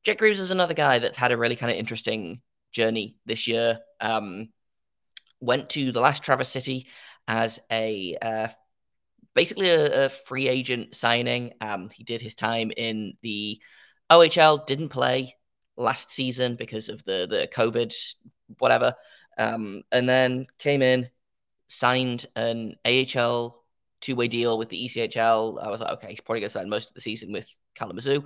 Jet 0.04 0.18
Greaves 0.18 0.42
is 0.42 0.52
another 0.52 0.74
guy 0.74 1.00
that's 1.00 1.18
had 1.18 1.32
a 1.32 1.38
really 1.38 1.56
kind 1.56 1.72
of 1.72 1.78
interesting 1.78 2.42
journey 2.74 3.16
this 3.26 3.48
year. 3.48 3.80
Um, 4.02 4.50
went 5.40 5.70
to 5.72 5.94
the 5.94 6.02
last 6.02 6.22
Traverse 6.22 6.50
City 6.50 6.88
as 7.30 7.60
a 7.72 8.18
uh, 8.22 8.50
basically 9.36 9.70
a, 9.70 10.06
a 10.06 10.10
free 10.10 10.50
agent 10.50 10.96
signing. 10.96 11.54
Um, 11.62 11.90
he 11.90 12.04
did 12.04 12.22
his 12.22 12.36
time 12.36 12.72
in 12.76 13.14
the 13.22 13.62
OHL, 14.10 14.66
didn't 14.66 14.90
play 14.90 15.36
last 15.82 16.12
season 16.12 16.56
because 16.56 16.90
of 16.90 17.04
the 17.06 17.28
the 17.30 17.50
COVID 17.54 17.94
whatever, 18.60 18.94
um, 19.38 19.82
and 19.92 20.08
then 20.08 20.48
came 20.58 20.82
in, 20.82 21.10
signed 21.68 22.26
an 22.36 22.76
AHL 22.86 23.64
two 24.02 24.16
way 24.16 24.28
deal 24.28 24.58
with 24.58 24.70
the 24.70 24.86
ECHL. 24.86 25.64
I 25.64 25.70
was 25.70 25.80
like, 25.80 25.92
okay, 25.94 26.10
he's 26.10 26.22
probably 26.22 26.42
going 26.42 26.50
to 26.50 26.54
sign 26.54 26.70
most 26.70 26.90
of 26.90 26.96
the 26.96 27.02
season 27.02 27.32
with 27.32 27.48
Kalamazoo. 27.76 28.24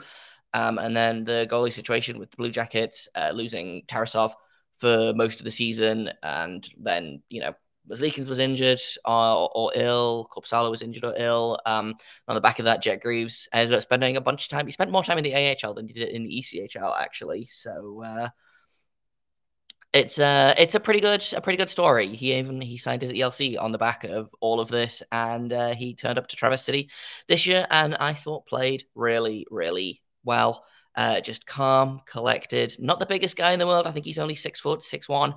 Um, 0.53 0.79
and 0.79 0.95
then 0.95 1.25
the 1.25 1.47
goalie 1.51 1.73
situation 1.73 2.17
with 2.17 2.31
the 2.31 2.37
Blue 2.37 2.49
Jackets, 2.49 3.09
uh, 3.13 3.31
losing 3.33 3.83
Tarasov 3.87 4.33
for 4.77 5.13
most 5.13 5.39
of 5.39 5.45
the 5.45 5.51
season, 5.51 6.11
and 6.23 6.67
then 6.77 7.21
you 7.29 7.41
know 7.41 7.53
Merzlikins 7.89 8.27
was 8.27 8.39
injured 8.39 8.79
or, 9.05 9.49
or 9.53 9.71
ill. 9.75 10.29
Korpisalo 10.31 10.71
was 10.71 10.81
injured 10.81 11.05
or 11.05 11.13
ill. 11.17 11.59
Um, 11.65 11.95
on 12.27 12.35
the 12.35 12.41
back 12.41 12.59
of 12.59 12.65
that, 12.65 12.81
Jet 12.81 13.01
Greaves 13.01 13.47
ended 13.53 13.75
up 13.75 13.83
spending 13.83 14.17
a 14.17 14.21
bunch 14.21 14.45
of 14.45 14.49
time. 14.49 14.65
He 14.65 14.71
spent 14.71 14.91
more 14.91 15.03
time 15.03 15.17
in 15.17 15.23
the 15.23 15.35
AHL 15.35 15.73
than 15.73 15.87
he 15.87 15.93
did 15.93 16.09
in 16.09 16.23
the 16.23 16.29
ECHL, 16.41 16.99
actually. 16.99 17.45
So 17.45 18.03
uh, 18.03 18.29
it's 19.95 20.19
uh, 20.19 20.53
it's 20.57 20.75
a 20.75 20.79
pretty 20.79 20.99
good 20.99 21.23
a 21.33 21.41
pretty 21.41 21.57
good 21.57 21.69
story. 21.69 22.07
He 22.07 22.33
even 22.33 22.59
he 22.59 22.77
signed 22.77 23.01
his 23.01 23.13
ELC 23.13 23.59
on 23.59 23.71
the 23.71 23.77
back 23.77 24.03
of 24.03 24.29
all 24.41 24.59
of 24.59 24.67
this, 24.67 25.01
and 25.11 25.53
uh, 25.53 25.73
he 25.73 25.95
turned 25.95 26.19
up 26.19 26.27
to 26.27 26.35
Traverse 26.35 26.63
City 26.63 26.89
this 27.27 27.47
year, 27.47 27.65
and 27.69 27.95
I 27.95 28.13
thought 28.13 28.45
played 28.45 28.83
really 28.93 29.47
really 29.49 30.01
well. 30.23 30.65
Uh, 30.97 31.19
just 31.19 31.45
calm, 31.45 32.01
collected. 32.05 32.75
Not 32.79 32.99
the 32.99 33.05
biggest 33.05 33.35
guy 33.35 33.51
in 33.51 33.59
the 33.59 33.67
world. 33.67 33.85
I 33.87 33.91
think 33.91 34.05
he's 34.05 34.19
only 34.19 34.35
six 34.35 34.59
foot, 34.59 34.83
six 34.83 35.07
one. 35.07 35.35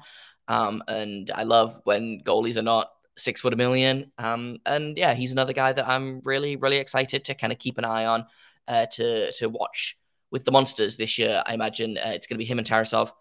Um, 0.48 0.82
and 0.88 1.30
I 1.34 1.44
love 1.44 1.80
when 1.84 2.22
goalies 2.24 2.56
are 2.56 2.62
not 2.62 2.90
six 3.16 3.40
foot 3.40 3.52
a 3.52 3.56
million. 3.56 4.10
Um, 4.18 4.58
and 4.66 4.96
yeah, 4.96 5.14
he's 5.14 5.32
another 5.32 5.52
guy 5.52 5.72
that 5.72 5.88
I'm 5.88 6.20
really, 6.24 6.56
really 6.56 6.78
excited 6.78 7.24
to 7.26 7.34
kind 7.34 7.52
of 7.52 7.58
keep 7.58 7.78
an 7.78 7.84
eye 7.84 8.06
on 8.06 8.26
uh, 8.66 8.86
to 8.92 9.32
to 9.32 9.48
watch 9.48 9.98
with 10.30 10.44
the 10.44 10.52
monsters 10.52 10.96
this 10.96 11.18
year. 11.18 11.42
I 11.46 11.54
imagine 11.54 11.98
uh, 11.98 12.10
it's 12.10 12.26
going 12.26 12.36
to 12.36 12.38
be 12.38 12.44
him 12.44 12.58
and 12.58 12.66
Tarasov, 12.66 13.12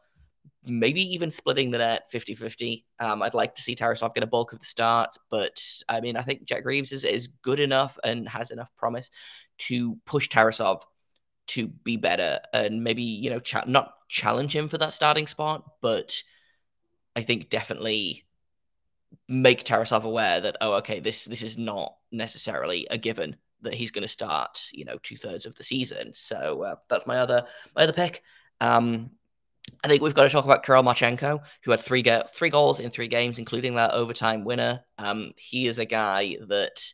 maybe 0.65 1.01
even 1.13 1.31
splitting 1.31 1.71
the 1.71 1.77
net 1.79 2.09
50 2.09 2.35
50. 2.35 2.85
Um, 2.99 3.21
I'd 3.21 3.33
like 3.33 3.55
to 3.55 3.61
see 3.61 3.75
Tarasov 3.75 4.13
get 4.13 4.23
a 4.23 4.27
bulk 4.27 4.53
of 4.53 4.59
the 4.59 4.65
start, 4.65 5.09
but 5.29 5.61
I 5.89 6.01
mean, 6.01 6.17
I 6.17 6.21
think 6.21 6.45
Jet 6.45 6.61
Greaves 6.61 6.91
is, 6.91 7.03
is 7.03 7.27
good 7.41 7.59
enough 7.59 7.97
and 8.03 8.27
has 8.27 8.51
enough 8.51 8.71
promise 8.77 9.09
to 9.59 9.95
push 10.05 10.29
Tarasov 10.29 10.81
to 11.47 11.67
be 11.67 11.95
better 11.95 12.39
and 12.53 12.83
maybe, 12.83 13.03
you 13.03 13.29
know, 13.29 13.39
cha- 13.39 13.63
not 13.65 13.93
challenge 14.09 14.53
him 14.53 14.67
for 14.67 14.77
that 14.77 14.91
starting 14.93 15.27
spot, 15.27 15.63
but 15.81 16.21
I 17.17 17.21
think 17.21 17.49
definitely 17.49 18.25
make 19.27 19.63
Tarasov 19.63 20.03
aware 20.03 20.39
that 20.39 20.57
oh 20.61 20.75
okay 20.75 20.99
this 20.99 21.25
this 21.25 21.41
is 21.41 21.57
not 21.57 21.95
necessarily 22.11 22.85
a 22.91 22.97
given 22.97 23.35
that 23.61 23.73
he's 23.73 23.91
going 23.91 24.03
to 24.03 24.07
start, 24.07 24.67
you 24.71 24.85
know, 24.85 24.97
two 25.01 25.17
thirds 25.17 25.47
of 25.47 25.55
the 25.55 25.63
season. 25.63 26.13
So 26.13 26.61
uh, 26.61 26.75
that's 26.89 27.07
my 27.07 27.17
other 27.17 27.45
my 27.75 27.83
other 27.83 27.93
pick. 27.93 28.21
Um, 28.61 29.09
I 29.83 29.87
think 29.87 30.01
we've 30.01 30.13
got 30.13 30.23
to 30.23 30.29
talk 30.29 30.45
about 30.45 30.63
Kirill 30.63 30.83
Marchenko, 30.83 31.41
who 31.63 31.71
had 31.71 31.81
three 31.81 32.03
go- 32.03 32.23
three 32.31 32.51
goals 32.51 32.79
in 32.79 32.91
three 32.91 33.07
games, 33.07 33.39
including 33.39 33.75
that 33.75 33.93
overtime 33.93 34.43
winner. 34.43 34.81
Um, 34.99 35.31
he 35.37 35.67
is 35.67 35.79
a 35.79 35.85
guy 35.85 36.37
that 36.47 36.93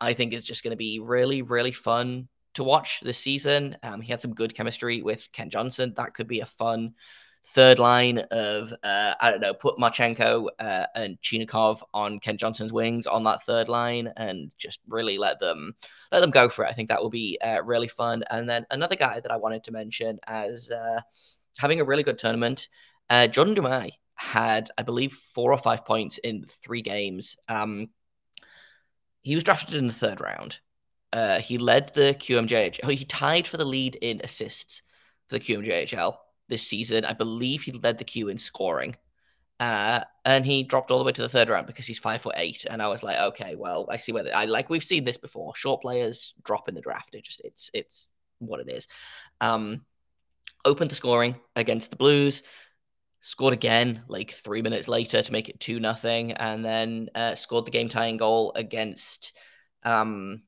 I 0.00 0.14
think 0.14 0.32
is 0.32 0.46
just 0.46 0.64
going 0.64 0.72
to 0.72 0.76
be 0.76 1.00
really, 1.00 1.42
really 1.42 1.72
fun 1.72 2.28
to 2.54 2.64
watch 2.64 3.00
this 3.00 3.18
season. 3.18 3.76
Um, 3.82 4.00
he 4.00 4.10
had 4.10 4.22
some 4.22 4.34
good 4.34 4.54
chemistry 4.54 5.02
with 5.02 5.28
Kent 5.32 5.52
Johnson. 5.52 5.92
That 5.96 6.14
could 6.14 6.26
be 6.26 6.40
a 6.40 6.46
fun 6.46 6.94
third 7.46 7.78
line 7.78 8.18
of 8.30 8.72
uh, 8.82 9.14
I 9.20 9.30
don't 9.30 9.40
know, 9.40 9.54
put 9.54 9.78
Marchenko 9.78 10.48
uh, 10.58 10.86
and 10.94 11.20
Chinakhov 11.20 11.80
on 11.92 12.20
Kent 12.20 12.40
Johnson's 12.40 12.72
wings 12.72 13.06
on 13.06 13.24
that 13.24 13.42
third 13.42 13.68
line, 13.68 14.12
and 14.16 14.54
just 14.58 14.80
really 14.88 15.18
let 15.18 15.40
them 15.40 15.74
let 16.12 16.20
them 16.20 16.30
go 16.30 16.48
for 16.48 16.64
it. 16.64 16.68
I 16.68 16.72
think 16.72 16.88
that 16.88 17.02
will 17.02 17.10
be 17.10 17.38
uh, 17.42 17.62
really 17.64 17.88
fun. 17.88 18.24
And 18.30 18.48
then 18.48 18.66
another 18.70 18.96
guy 18.96 19.20
that 19.20 19.32
I 19.32 19.36
wanted 19.36 19.64
to 19.64 19.72
mention 19.72 20.18
as 20.26 20.70
uh, 20.70 21.00
having 21.58 21.80
a 21.80 21.84
really 21.84 22.02
good 22.02 22.18
tournament, 22.18 22.68
uh, 23.08 23.26
Jordan 23.26 23.54
Dumais 23.54 23.92
had 24.14 24.70
I 24.78 24.82
believe 24.82 25.12
four 25.12 25.52
or 25.52 25.58
five 25.58 25.84
points 25.84 26.18
in 26.18 26.44
three 26.62 26.82
games. 26.82 27.36
Um, 27.48 27.88
he 29.22 29.34
was 29.34 29.44
drafted 29.44 29.74
in 29.74 29.86
the 29.86 29.92
third 29.92 30.20
round. 30.20 30.58
Uh, 31.12 31.40
he 31.40 31.58
led 31.58 31.92
the 31.94 32.14
QMJHL. 32.18 32.90
He 32.90 33.04
tied 33.04 33.46
for 33.46 33.56
the 33.56 33.64
lead 33.64 33.96
in 33.96 34.20
assists 34.22 34.82
for 35.28 35.38
the 35.38 35.44
QMJHL 35.44 36.16
this 36.50 36.66
season. 36.66 37.04
I 37.04 37.14
believe 37.14 37.62
he 37.62 37.72
led 37.72 37.98
the 37.98 38.04
queue 38.04 38.28
in 38.28 38.38
scoring. 38.38 38.96
Uh, 39.58 40.00
and 40.24 40.46
he 40.46 40.62
dropped 40.62 40.90
all 40.90 40.98
the 40.98 41.04
way 41.04 41.12
to 41.12 41.20
the 41.20 41.28
third 41.28 41.50
round 41.50 41.66
because 41.66 41.86
he's 41.86 41.98
five 41.98 42.22
foot 42.22 42.34
eight. 42.38 42.64
And 42.68 42.82
I 42.82 42.88
was 42.88 43.02
like, 43.02 43.18
okay, 43.18 43.56
well, 43.56 43.86
I 43.90 43.96
see 43.96 44.10
where 44.12 44.24
I 44.34 44.46
like 44.46 44.70
we've 44.70 44.82
seen 44.82 45.04
this 45.04 45.18
before. 45.18 45.54
Short 45.54 45.82
players 45.82 46.34
drop 46.42 46.68
in 46.68 46.74
the 46.74 46.80
draft. 46.80 47.14
It 47.14 47.24
just 47.24 47.42
it's 47.44 47.70
it's 47.74 48.10
what 48.38 48.60
it 48.60 48.70
is. 48.70 48.88
Um, 49.40 49.84
opened 50.64 50.90
the 50.90 50.94
scoring 50.94 51.36
against 51.56 51.90
the 51.90 51.96
Blues, 51.96 52.42
scored 53.20 53.52
again 53.52 54.02
like 54.08 54.30
three 54.30 54.62
minutes 54.62 54.88
later 54.88 55.22
to 55.22 55.32
make 55.32 55.50
it 55.50 55.60
two 55.60 55.78
nothing, 55.78 56.32
and 56.32 56.64
then 56.64 57.10
uh, 57.14 57.34
scored 57.34 57.66
the 57.66 57.70
game 57.70 57.90
tying 57.90 58.16
goal 58.16 58.52
against 58.56 59.36
um, 59.82 60.42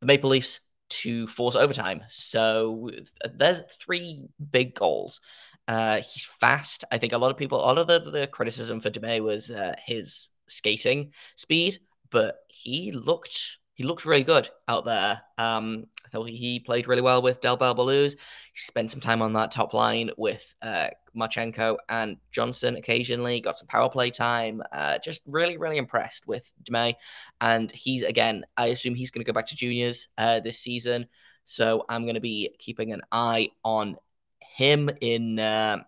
the 0.00 0.06
Maple 0.06 0.30
Leafs 0.30 0.60
to 0.88 1.26
force 1.26 1.56
overtime. 1.56 2.02
So 2.08 2.90
there's 3.34 3.62
three 3.80 4.28
big 4.50 4.74
goals. 4.74 5.20
Uh, 5.68 5.96
he's 5.96 6.24
fast. 6.24 6.84
I 6.92 6.98
think 6.98 7.12
a 7.12 7.18
lot 7.18 7.30
of 7.30 7.36
people, 7.36 7.58
a 7.58 7.66
lot 7.66 7.78
of 7.78 7.86
the, 7.86 8.10
the 8.10 8.26
criticism 8.26 8.80
for 8.80 8.90
Dumais 8.90 9.20
was 9.20 9.50
uh, 9.50 9.74
his 9.84 10.30
skating 10.46 11.12
speed, 11.34 11.80
but 12.10 12.36
he 12.48 12.92
looked 12.92 13.58
he 13.76 13.84
looked 13.84 14.06
really 14.06 14.24
good 14.24 14.48
out 14.68 14.86
there. 14.86 15.20
Um, 15.36 15.86
I 16.04 16.08
thought 16.08 16.28
he 16.30 16.60
played 16.60 16.88
really 16.88 17.02
well 17.02 17.20
with 17.20 17.42
Del 17.42 17.58
Bel 17.58 17.74
Belluz. 17.74 18.12
He 18.12 18.58
spent 18.58 18.90
some 18.90 19.00
time 19.00 19.20
on 19.20 19.34
that 19.34 19.50
top 19.50 19.74
line 19.74 20.10
with 20.16 20.54
uh, 20.62 20.88
Marchenko 21.14 21.76
and 21.90 22.16
Johnson 22.32 22.76
occasionally, 22.76 23.38
got 23.38 23.58
some 23.58 23.68
power 23.68 23.90
play 23.90 24.10
time. 24.10 24.62
Uh, 24.72 24.96
just 25.04 25.20
really, 25.26 25.58
really 25.58 25.76
impressed 25.76 26.26
with 26.26 26.50
Dumais. 26.64 26.94
And 27.42 27.70
he's, 27.70 28.02
again, 28.02 28.46
I 28.56 28.68
assume 28.68 28.94
he's 28.94 29.10
going 29.10 29.24
to 29.24 29.30
go 29.30 29.34
back 29.34 29.46
to 29.48 29.56
juniors 29.56 30.08
uh, 30.16 30.40
this 30.40 30.58
season. 30.58 31.06
So 31.44 31.84
I'm 31.90 32.04
going 32.04 32.14
to 32.14 32.20
be 32.20 32.56
keeping 32.58 32.94
an 32.94 33.02
eye 33.12 33.48
on 33.62 33.98
him 34.40 34.88
in 35.02 35.38
uh, 35.38 35.82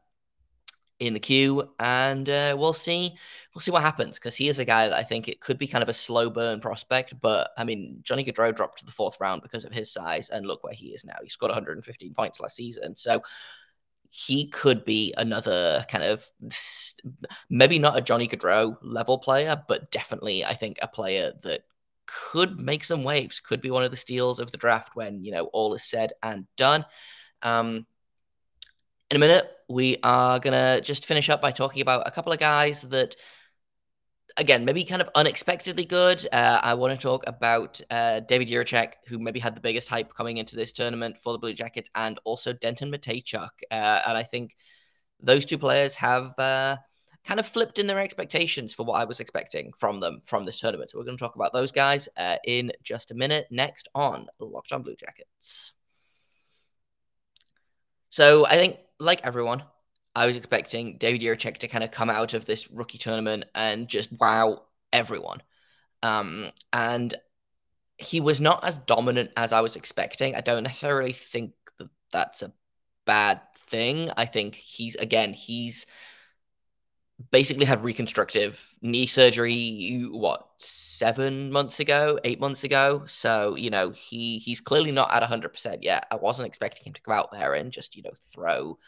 in 1.00 1.14
the 1.14 1.20
queue, 1.20 1.70
and 1.78 2.28
uh, 2.28 2.56
we'll 2.58 2.72
see. 2.72 3.14
We'll 3.54 3.60
see 3.60 3.70
what 3.70 3.82
happens 3.82 4.18
because 4.18 4.36
he 4.36 4.48
is 4.48 4.58
a 4.58 4.64
guy 4.64 4.88
that 4.88 4.98
I 4.98 5.02
think 5.02 5.28
it 5.28 5.40
could 5.40 5.58
be 5.58 5.66
kind 5.66 5.82
of 5.82 5.88
a 5.88 5.94
slow 5.94 6.28
burn 6.30 6.60
prospect. 6.60 7.14
But 7.20 7.50
I 7.56 7.64
mean, 7.64 8.00
Johnny 8.02 8.24
Gaudreau 8.24 8.54
dropped 8.54 8.80
to 8.80 8.84
the 8.84 8.92
fourth 8.92 9.20
round 9.20 9.42
because 9.42 9.64
of 9.64 9.72
his 9.72 9.92
size, 9.92 10.28
and 10.28 10.46
look 10.46 10.64
where 10.64 10.74
he 10.74 10.88
is 10.88 11.04
now. 11.04 11.16
He 11.22 11.28
scored 11.28 11.50
115 11.50 12.14
points 12.14 12.40
last 12.40 12.56
season, 12.56 12.96
so 12.96 13.22
he 14.10 14.48
could 14.48 14.84
be 14.84 15.14
another 15.18 15.84
kind 15.90 16.02
of 16.02 16.24
maybe 17.50 17.78
not 17.78 17.98
a 17.98 18.00
Johnny 18.00 18.26
Gaudreau 18.26 18.76
level 18.82 19.18
player, 19.18 19.62
but 19.68 19.90
definitely 19.90 20.44
I 20.44 20.54
think 20.54 20.78
a 20.82 20.88
player 20.88 21.32
that 21.42 21.62
could 22.06 22.58
make 22.58 22.84
some 22.84 23.04
waves. 23.04 23.38
Could 23.38 23.60
be 23.60 23.70
one 23.70 23.84
of 23.84 23.90
the 23.90 23.96
steals 23.96 24.40
of 24.40 24.50
the 24.50 24.58
draft 24.58 24.96
when 24.96 25.24
you 25.24 25.32
know 25.32 25.44
all 25.52 25.74
is 25.74 25.84
said 25.84 26.12
and 26.22 26.46
done. 26.56 26.84
Um, 27.42 27.86
in 29.10 29.16
a 29.16 29.20
minute, 29.20 29.50
we 29.68 29.98
are 30.02 30.38
going 30.38 30.54
to 30.54 30.80
just 30.82 31.06
finish 31.06 31.28
up 31.28 31.42
by 31.42 31.50
talking 31.50 31.82
about 31.82 32.06
a 32.06 32.10
couple 32.10 32.32
of 32.32 32.38
guys 32.38 32.82
that, 32.82 33.16
again, 34.36 34.64
maybe 34.64 34.84
kind 34.84 35.02
of 35.02 35.10
unexpectedly 35.14 35.84
good. 35.84 36.26
Uh, 36.32 36.60
I 36.62 36.74
want 36.74 36.98
to 36.98 37.02
talk 37.02 37.24
about 37.26 37.80
uh, 37.90 38.20
David 38.20 38.48
Jiricek, 38.48 38.94
who 39.06 39.18
maybe 39.18 39.40
had 39.40 39.54
the 39.54 39.60
biggest 39.60 39.88
hype 39.88 40.14
coming 40.14 40.38
into 40.38 40.56
this 40.56 40.72
tournament 40.72 41.18
for 41.22 41.32
the 41.32 41.38
Blue 41.38 41.52
Jackets, 41.52 41.90
and 41.94 42.18
also 42.24 42.52
Denton 42.52 42.90
Mateychuk. 42.90 43.50
Uh, 43.70 44.00
and 44.08 44.16
I 44.16 44.22
think 44.22 44.56
those 45.20 45.44
two 45.44 45.58
players 45.58 45.94
have 45.96 46.38
uh, 46.38 46.76
kind 47.24 47.40
of 47.40 47.46
flipped 47.46 47.78
in 47.78 47.86
their 47.86 48.00
expectations 48.00 48.72
for 48.72 48.86
what 48.86 49.00
I 49.00 49.04
was 49.04 49.20
expecting 49.20 49.72
from 49.78 50.00
them 50.00 50.22
from 50.24 50.46
this 50.46 50.60
tournament. 50.60 50.90
So 50.90 50.98
we're 50.98 51.04
going 51.04 51.18
to 51.18 51.22
talk 51.22 51.34
about 51.34 51.52
those 51.52 51.72
guys 51.72 52.08
uh, 52.16 52.36
in 52.46 52.72
just 52.82 53.10
a 53.10 53.14
minute. 53.14 53.46
Next 53.50 53.88
on 53.94 54.28
Locked 54.40 54.72
On 54.72 54.82
Blue 54.82 54.96
Jackets. 54.96 55.74
So 58.18 58.44
I 58.44 58.56
think 58.56 58.78
like 58.98 59.20
everyone, 59.22 59.62
I 60.12 60.26
was 60.26 60.36
expecting 60.36 60.98
David 60.98 61.20
Jiricek 61.20 61.58
to 61.58 61.68
kind 61.68 61.84
of 61.84 61.92
come 61.92 62.10
out 62.10 62.34
of 62.34 62.46
this 62.46 62.68
rookie 62.68 62.98
tournament 62.98 63.44
and 63.54 63.86
just 63.86 64.10
wow 64.10 64.64
everyone. 64.92 65.40
Um, 66.02 66.50
and 66.72 67.14
he 67.96 68.20
was 68.20 68.40
not 68.40 68.64
as 68.64 68.76
dominant 68.76 69.30
as 69.36 69.52
I 69.52 69.60
was 69.60 69.76
expecting. 69.76 70.34
I 70.34 70.40
don't 70.40 70.64
necessarily 70.64 71.12
think 71.12 71.52
that 71.78 71.90
that's 72.10 72.42
a 72.42 72.52
bad 73.06 73.40
thing. 73.68 74.10
I 74.16 74.24
think 74.24 74.56
he's 74.56 74.96
again 74.96 75.32
he's 75.32 75.86
basically 77.30 77.64
had 77.64 77.82
reconstructive 77.84 78.62
knee 78.80 79.06
surgery 79.06 80.06
what 80.10 80.48
seven 80.58 81.50
months 81.50 81.80
ago 81.80 82.18
eight 82.24 82.40
months 82.40 82.64
ago? 82.64 83.02
So 83.06 83.56
you 83.56 83.70
know 83.70 83.90
he 83.90 84.38
he's 84.38 84.60
clearly 84.60 84.92
not 84.92 85.12
at 85.12 85.22
100% 85.22 85.82
yet. 85.82 86.06
I 86.10 86.16
wasn't 86.16 86.46
expecting 86.48 86.84
him 86.86 86.92
to 86.94 87.02
go 87.02 87.12
out 87.12 87.32
there 87.32 87.54
and 87.54 87.72
just 87.72 87.96
you 87.96 88.02
know 88.02 88.12
throw 88.32 88.78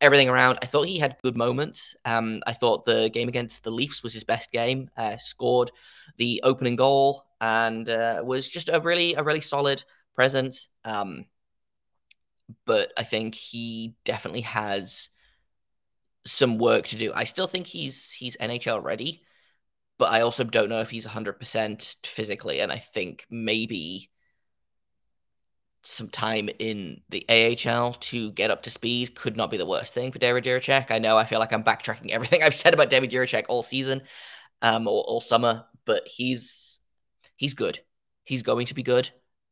everything 0.00 0.28
around. 0.28 0.58
I 0.62 0.66
thought 0.66 0.86
he 0.86 0.98
had 0.98 1.16
good 1.22 1.36
moments. 1.36 1.96
Um 2.04 2.42
i 2.46 2.52
thought 2.52 2.84
the 2.84 3.10
game 3.10 3.28
against 3.28 3.64
the 3.64 3.70
leafs 3.70 4.02
was 4.02 4.12
his 4.12 4.24
best 4.24 4.52
game 4.52 4.90
uh, 4.96 5.16
scored 5.16 5.70
the 6.18 6.40
opening 6.44 6.76
goal 6.76 7.24
and 7.40 7.88
uh, 7.88 8.20
was 8.24 8.48
just 8.48 8.68
a 8.68 8.80
really 8.80 9.14
a 9.14 9.22
really 9.22 9.40
solid 9.40 9.82
presence. 10.14 10.68
Um 10.84 11.26
but 12.64 12.92
i 12.96 13.02
think 13.02 13.34
he 13.34 13.94
definitely 14.04 14.40
has 14.40 15.10
some 16.24 16.58
work 16.58 16.86
to 16.88 16.96
do. 16.96 17.12
I 17.14 17.24
still 17.24 17.46
think 17.46 17.66
he's 17.66 18.12
he's 18.12 18.36
NHL 18.36 18.82
ready, 18.82 19.22
but 19.98 20.10
I 20.12 20.22
also 20.22 20.44
don't 20.44 20.68
know 20.68 20.80
if 20.80 20.90
he's 20.90 21.06
100% 21.06 22.06
physically 22.06 22.60
and 22.60 22.72
I 22.72 22.78
think 22.78 23.26
maybe 23.30 24.10
some 25.82 26.08
time 26.08 26.50
in 26.58 27.00
the 27.08 27.24
AHL 27.28 27.94
to 27.94 28.32
get 28.32 28.50
up 28.50 28.62
to 28.62 28.70
speed 28.70 29.14
could 29.14 29.36
not 29.36 29.50
be 29.50 29.56
the 29.56 29.66
worst 29.66 29.94
thing 29.94 30.12
for 30.12 30.18
David 30.18 30.44
Jiricek. 30.44 30.90
I 30.90 30.98
know 30.98 31.16
I 31.16 31.24
feel 31.24 31.38
like 31.38 31.52
I'm 31.52 31.64
backtracking 31.64 32.10
everything 32.10 32.42
I've 32.44 32.54
said 32.54 32.74
about 32.74 32.90
David 32.90 33.10
Jiricek 33.10 33.44
all 33.48 33.62
season, 33.62 34.02
um, 34.62 34.86
or 34.86 35.02
all 35.02 35.20
summer, 35.20 35.64
but 35.84 36.02
he's 36.06 36.80
he's 37.36 37.54
good. 37.54 37.80
He's 38.24 38.42
going 38.42 38.66
to 38.66 38.74
be 38.74 38.82
good. 38.82 39.10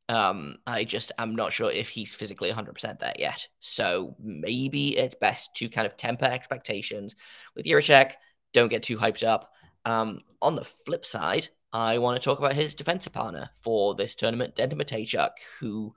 Um, 0.09 0.57
I 0.67 0.85
just 0.85 1.13
am 1.19 1.35
not 1.35 1.53
sure 1.53 1.71
if 1.71 1.89
he's 1.89 2.15
physically 2.15 2.51
100% 2.51 3.01
there 3.01 3.15
yet. 3.19 3.49
So 3.59 4.15
maybe 4.21 4.97
it's 4.97 5.17
best 5.17 5.55
to 5.57 5.69
kind 5.69 5.87
of 5.87 5.97
temper 5.97 6.27
expectations 6.27 7.17
with 7.55 7.67
Jiricek. 7.67 8.13
Don't 8.53 8.69
get 8.69 8.85
too 8.85 8.99
hyped 8.99 9.27
up. 9.27 9.53
Um, 9.85 10.21
on 10.41 10.55
the 10.55 10.65
flip 10.65 11.05
side, 11.05 11.49
I 11.73 11.99
want 11.99 12.17
to 12.17 12.25
talk 12.25 12.39
about 12.39 12.55
his 12.55 12.75
defensive 12.75 13.13
partner 13.13 13.51
for 13.63 13.95
this 13.95 14.15
tournament, 14.15 14.57
Denton 14.57 14.79
Mateychuk, 14.79 15.31
who 15.61 15.95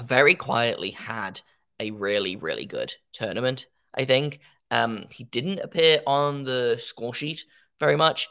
very 0.00 0.34
quietly 0.34 0.90
had 0.90 1.40
a 1.80 1.90
really, 1.92 2.36
really 2.36 2.66
good 2.66 2.92
tournament, 3.12 3.66
I 3.94 4.04
think. 4.04 4.40
Um, 4.70 5.06
he 5.10 5.24
didn't 5.24 5.60
appear 5.60 6.00
on 6.06 6.42
the 6.42 6.76
score 6.78 7.14
sheet 7.14 7.44
very 7.80 7.96
much, 7.96 8.28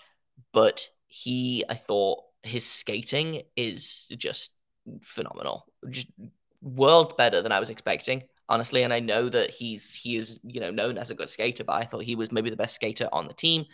but 0.54 0.88
he, 1.08 1.64
I 1.70 1.74
thought, 1.74 2.24
his 2.48 2.66
skating 2.66 3.44
is 3.56 4.08
just 4.18 4.52
phenomenal. 5.02 5.66
Just 5.90 6.08
world 6.62 7.18
better 7.18 7.42
than 7.42 7.52
I 7.52 7.60
was 7.60 7.70
expecting, 7.70 8.24
honestly. 8.50 8.84
And 8.84 8.94
I 8.94 9.00
know 9.00 9.30
that 9.30 9.50
he's 9.50 9.94
he 9.94 10.16
is 10.16 10.40
you 10.44 10.60
know 10.60 10.72
known 10.72 10.98
as 10.98 11.12
a 11.12 11.16
good 11.16 11.30
skater, 11.30 11.64
but 11.64 11.82
I 11.82 11.86
thought 11.86 12.04
he 12.04 12.16
was 12.16 12.32
maybe 12.32 12.50
the 12.50 12.56
best 12.56 12.76
skater 12.76 13.10
on 13.12 13.28
the 13.28 13.34
team. 13.34 13.66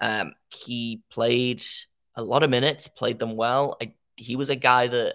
Um, 0.00 0.34
he 0.48 1.02
played 1.10 1.62
a 2.14 2.22
lot 2.22 2.42
of 2.42 2.50
minutes, 2.50 2.88
played 2.88 3.18
them 3.18 3.36
well. 3.36 3.76
I, 3.80 3.94
he 4.16 4.36
was 4.36 4.50
a 4.50 4.56
guy 4.56 4.86
that 4.86 5.14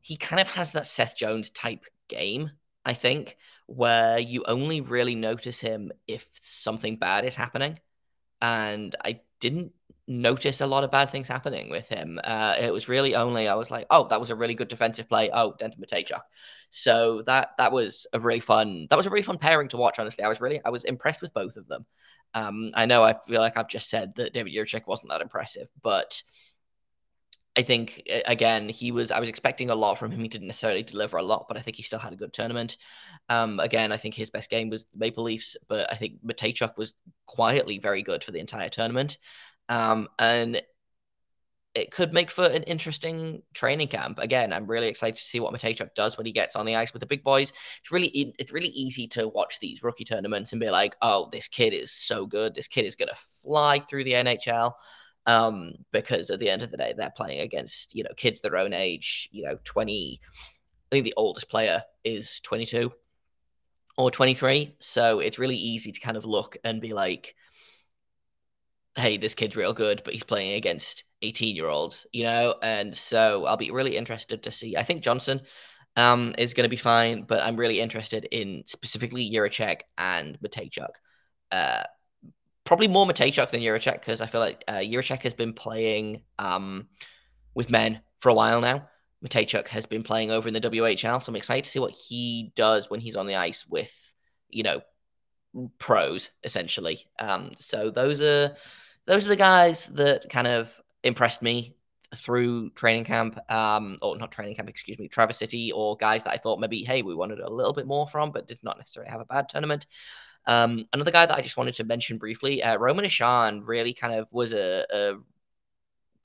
he 0.00 0.16
kind 0.16 0.40
of 0.40 0.50
has 0.52 0.72
that 0.72 0.86
Seth 0.86 1.16
Jones 1.16 1.50
type 1.50 1.84
game, 2.08 2.50
I 2.84 2.94
think, 2.94 3.36
where 3.66 4.18
you 4.18 4.44
only 4.46 4.80
really 4.80 5.14
notice 5.14 5.60
him 5.60 5.92
if 6.08 6.26
something 6.40 6.96
bad 6.96 7.24
is 7.24 7.36
happening. 7.36 7.78
And 8.42 8.94
I 9.04 9.20
didn't 9.40 9.72
notice 10.10 10.60
a 10.60 10.66
lot 10.66 10.82
of 10.82 10.90
bad 10.90 11.08
things 11.08 11.28
happening 11.28 11.70
with 11.70 11.88
him. 11.88 12.18
Uh, 12.24 12.56
it 12.60 12.72
was 12.72 12.88
really 12.88 13.14
only 13.14 13.48
I 13.48 13.54
was 13.54 13.70
like, 13.70 13.86
oh, 13.90 14.08
that 14.08 14.20
was 14.20 14.30
a 14.30 14.34
really 14.34 14.54
good 14.54 14.68
defensive 14.68 15.08
play. 15.08 15.30
Oh, 15.32 15.54
Denton 15.58 15.82
Mateychuk. 15.82 16.20
So 16.70 17.22
that 17.22 17.50
that 17.58 17.70
was 17.72 18.06
a 18.12 18.18
really 18.18 18.40
fun 18.40 18.88
that 18.90 18.96
was 18.96 19.06
a 19.06 19.10
really 19.10 19.22
fun 19.22 19.38
pairing 19.38 19.68
to 19.68 19.76
watch. 19.76 19.98
Honestly, 19.98 20.24
I 20.24 20.28
was 20.28 20.40
really 20.40 20.60
I 20.64 20.70
was 20.70 20.84
impressed 20.84 21.22
with 21.22 21.32
both 21.32 21.56
of 21.56 21.68
them. 21.68 21.86
Um, 22.34 22.72
I 22.74 22.86
know 22.86 23.04
I 23.04 23.14
feel 23.14 23.40
like 23.40 23.56
I've 23.56 23.68
just 23.68 23.88
said 23.88 24.14
that 24.16 24.34
David 24.34 24.52
Jiricek 24.52 24.86
wasn't 24.86 25.10
that 25.10 25.20
impressive, 25.20 25.68
but 25.80 26.22
I 27.56 27.62
think 27.62 28.08
again 28.26 28.68
he 28.68 28.92
was. 28.92 29.10
I 29.10 29.20
was 29.20 29.28
expecting 29.28 29.70
a 29.70 29.74
lot 29.74 29.98
from 29.98 30.12
him. 30.12 30.20
He 30.20 30.28
didn't 30.28 30.46
necessarily 30.46 30.82
deliver 30.82 31.18
a 31.18 31.22
lot, 31.22 31.46
but 31.48 31.56
I 31.56 31.60
think 31.60 31.76
he 31.76 31.82
still 31.82 31.98
had 31.98 32.12
a 32.12 32.16
good 32.16 32.32
tournament. 32.32 32.76
Um, 33.28 33.58
again, 33.58 33.90
I 33.92 33.96
think 33.96 34.14
his 34.14 34.30
best 34.30 34.50
game 34.50 34.70
was 34.70 34.84
the 34.84 34.98
Maple 34.98 35.24
Leafs, 35.24 35.56
but 35.68 35.92
I 35.92 35.96
think 35.96 36.24
Mateychuk 36.24 36.76
was 36.76 36.94
quietly 37.26 37.78
very 37.78 38.02
good 38.02 38.22
for 38.22 38.30
the 38.30 38.38
entire 38.38 38.68
tournament. 38.68 39.18
Um, 39.70 40.08
and 40.18 40.60
it 41.74 41.92
could 41.92 42.12
make 42.12 42.30
for 42.30 42.44
an 42.44 42.64
interesting 42.64 43.42
training 43.54 43.88
camp. 43.88 44.18
Again, 44.18 44.52
I'm 44.52 44.66
really 44.66 44.88
excited 44.88 45.16
to 45.16 45.22
see 45.22 45.38
what 45.38 45.54
Mateychuk 45.54 45.94
does 45.94 46.18
when 46.18 46.26
he 46.26 46.32
gets 46.32 46.56
on 46.56 46.66
the 46.66 46.74
ice 46.74 46.92
with 46.92 47.00
the 47.00 47.06
big 47.06 47.22
boys. 47.22 47.52
It's 47.80 47.92
really 47.92 48.34
it's 48.38 48.52
really 48.52 48.68
easy 48.68 49.06
to 49.08 49.28
watch 49.28 49.60
these 49.60 49.82
rookie 49.82 50.04
tournaments 50.04 50.52
and 50.52 50.60
be 50.60 50.70
like, 50.70 50.96
"Oh, 51.00 51.28
this 51.30 51.46
kid 51.46 51.72
is 51.72 51.92
so 51.92 52.26
good. 52.26 52.54
This 52.54 52.66
kid 52.66 52.86
is 52.86 52.96
going 52.96 53.08
to 53.08 53.14
fly 53.14 53.78
through 53.78 54.04
the 54.04 54.14
NHL." 54.14 54.72
Um, 55.26 55.74
because 55.92 56.30
at 56.30 56.40
the 56.40 56.50
end 56.50 56.62
of 56.62 56.72
the 56.72 56.76
day, 56.76 56.92
they're 56.96 57.12
playing 57.16 57.40
against 57.40 57.94
you 57.94 58.02
know 58.02 58.10
kids 58.16 58.40
their 58.40 58.56
own 58.56 58.72
age. 58.72 59.28
You 59.30 59.44
know, 59.44 59.58
20. 59.64 60.20
I 60.92 60.96
think 60.96 61.04
the 61.04 61.14
oldest 61.16 61.48
player 61.48 61.84
is 62.02 62.40
22 62.40 62.92
or 63.96 64.10
23. 64.10 64.74
So 64.80 65.20
it's 65.20 65.38
really 65.38 65.56
easy 65.56 65.92
to 65.92 66.00
kind 66.00 66.16
of 66.16 66.24
look 66.24 66.56
and 66.64 66.80
be 66.80 66.92
like, 66.92 67.36
hey, 68.96 69.16
this 69.16 69.34
kid's 69.34 69.56
real 69.56 69.72
good, 69.72 70.02
but 70.04 70.14
he's 70.14 70.22
playing 70.22 70.54
against 70.54 71.04
18 71.22 71.54
year 71.54 71.68
olds, 71.68 72.06
you 72.12 72.24
know? 72.24 72.54
And 72.62 72.96
so 72.96 73.46
I'll 73.46 73.56
be 73.56 73.70
really 73.70 73.96
interested 73.96 74.42
to 74.44 74.50
see. 74.50 74.76
I 74.76 74.82
think 74.82 75.02
Johnson 75.02 75.40
um, 75.96 76.34
is 76.38 76.54
going 76.54 76.64
to 76.64 76.70
be 76.70 76.76
fine, 76.76 77.22
but 77.22 77.42
I'm 77.42 77.56
really 77.56 77.80
interested 77.80 78.26
in 78.30 78.62
specifically 78.66 79.30
Jiricek 79.30 79.82
and 79.98 80.38
Mateychuk. 80.40 80.90
Uh, 81.52 81.84
probably 82.64 82.88
more 82.88 83.06
Mateychuk 83.06 83.50
than 83.50 83.60
Jiricek 83.60 83.94
because 83.94 84.20
I 84.20 84.26
feel 84.26 84.40
like 84.40 84.62
uh, 84.68 84.74
Jiricek 84.74 85.22
has 85.22 85.34
been 85.34 85.52
playing 85.52 86.22
um, 86.38 86.88
with 87.54 87.70
men 87.70 88.00
for 88.18 88.28
a 88.28 88.34
while 88.34 88.60
now. 88.60 88.88
Mateychuk 89.24 89.68
has 89.68 89.84
been 89.86 90.02
playing 90.02 90.30
over 90.30 90.48
in 90.48 90.54
the 90.54 90.60
WHL, 90.60 91.22
so 91.22 91.30
I'm 91.30 91.36
excited 91.36 91.64
to 91.64 91.70
see 91.70 91.78
what 91.78 91.90
he 91.90 92.52
does 92.56 92.88
when 92.88 93.00
he's 93.00 93.16
on 93.16 93.26
the 93.26 93.36
ice 93.36 93.66
with, 93.66 94.14
you 94.48 94.62
know, 94.62 94.80
pros 95.78 96.30
essentially. 96.44 97.06
Um, 97.18 97.52
so 97.56 97.90
those 97.90 98.20
are 98.20 98.56
those 99.06 99.26
are 99.26 99.30
the 99.30 99.36
guys 99.36 99.86
that 99.86 100.28
kind 100.30 100.46
of 100.46 100.72
impressed 101.02 101.42
me 101.42 101.76
through 102.14 102.70
training 102.70 103.04
camp, 103.04 103.38
um, 103.50 103.98
or 104.02 104.16
not 104.16 104.32
training 104.32 104.56
camp, 104.56 104.68
excuse 104.68 104.98
me, 104.98 105.08
Traverse 105.08 105.38
City, 105.38 105.72
or 105.72 105.96
guys 105.96 106.24
that 106.24 106.32
I 106.32 106.36
thought 106.36 106.58
maybe, 106.58 106.82
hey, 106.82 107.02
we 107.02 107.14
wanted 107.14 107.38
a 107.38 107.50
little 107.50 107.72
bit 107.72 107.86
more 107.86 108.06
from, 108.08 108.32
but 108.32 108.48
did 108.48 108.58
not 108.62 108.78
necessarily 108.78 109.10
have 109.10 109.20
a 109.20 109.26
bad 109.26 109.48
tournament. 109.48 109.86
Um, 110.46 110.86
another 110.92 111.12
guy 111.12 111.26
that 111.26 111.36
I 111.36 111.40
just 111.40 111.56
wanted 111.56 111.74
to 111.74 111.84
mention 111.84 112.18
briefly, 112.18 112.62
uh, 112.62 112.76
Roman 112.78 113.04
Ahcan 113.04 113.62
really 113.64 113.92
kind 113.92 114.14
of 114.14 114.26
was 114.30 114.52
a, 114.52 114.84
a 114.92 115.14